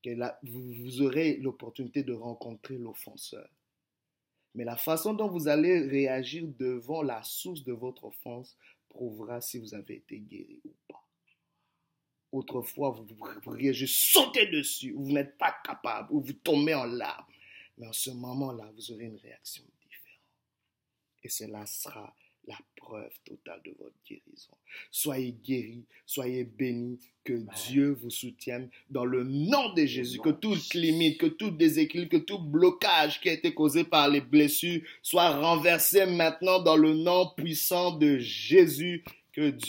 que 0.04 0.10
vous 0.44 1.02
aurez 1.02 1.38
l'opportunité 1.38 2.04
de 2.04 2.14
rencontrer 2.14 2.78
l'offenseur. 2.78 3.50
Mais 4.54 4.64
la 4.64 4.78
façon 4.78 5.14
dont 5.14 5.28
vous 5.28 5.48
allez 5.48 5.80
réagir 5.80 6.48
devant 6.60 7.02
la 7.02 7.22
source 7.24 7.64
de 7.64 7.74
votre 7.74 8.06
offense 8.06 8.56
prouvera 8.88 9.42
si 9.42 9.60
vous 9.60 9.74
avez 9.74 9.96
été 9.96 10.20
guéri 10.20 10.62
ou 10.64 10.74
pas. 10.88 11.06
Autrefois, 12.36 12.90
vous 12.90 13.06
pourriez 13.44 13.74
juste 13.74 13.96
sauter 13.96 14.48
dessus, 14.48 14.92
vous 14.92 15.10
n'êtes 15.10 15.38
pas 15.38 15.56
capable, 15.64 16.12
ou 16.12 16.20
vous 16.20 16.34
tombez 16.34 16.74
en 16.74 16.84
larmes. 16.84 17.24
Mais 17.78 17.88
en 17.88 17.94
ce 17.94 18.10
moment-là, 18.10 18.70
vous 18.76 18.92
aurez 18.92 19.06
une 19.06 19.16
réaction 19.16 19.64
différente. 19.82 20.20
Et 21.24 21.30
cela 21.30 21.66
sera 21.66 22.14
la 22.46 22.58
preuve 22.76 23.14
totale 23.24 23.62
de 23.64 23.72
votre 23.80 23.96
guérison. 24.06 24.52
Soyez 24.92 25.32
guéris, 25.32 25.86
soyez 26.06 26.44
bénis, 26.44 27.00
que 27.24 27.42
Dieu 27.68 27.92
vous 28.02 28.12
soutienne 28.12 28.70
dans 28.90 29.06
le 29.06 29.24
nom 29.24 29.74
de 29.74 29.86
Jésus, 29.86 30.20
que 30.20 30.30
toute 30.30 30.74
limite, 30.74 31.18
que 31.18 31.28
tout 31.28 31.52
déséquilibre, 31.52 32.12
que 32.12 32.18
tout 32.18 32.40
blocage 32.40 33.22
qui 33.22 33.30
a 33.30 33.34
été 33.34 33.54
causé 33.54 33.86
par 33.86 34.10
les 34.10 34.22
blessures 34.22 34.82
soit 35.02 35.40
renversé 35.40 36.06
maintenant 36.06 36.62
dans 36.62 36.76
le 36.76 36.94
nom 36.94 37.32
puissant 37.36 37.98
de 37.98 38.20
Jésus, 38.20 39.06
que 39.32 39.50
Dieu 39.50 39.60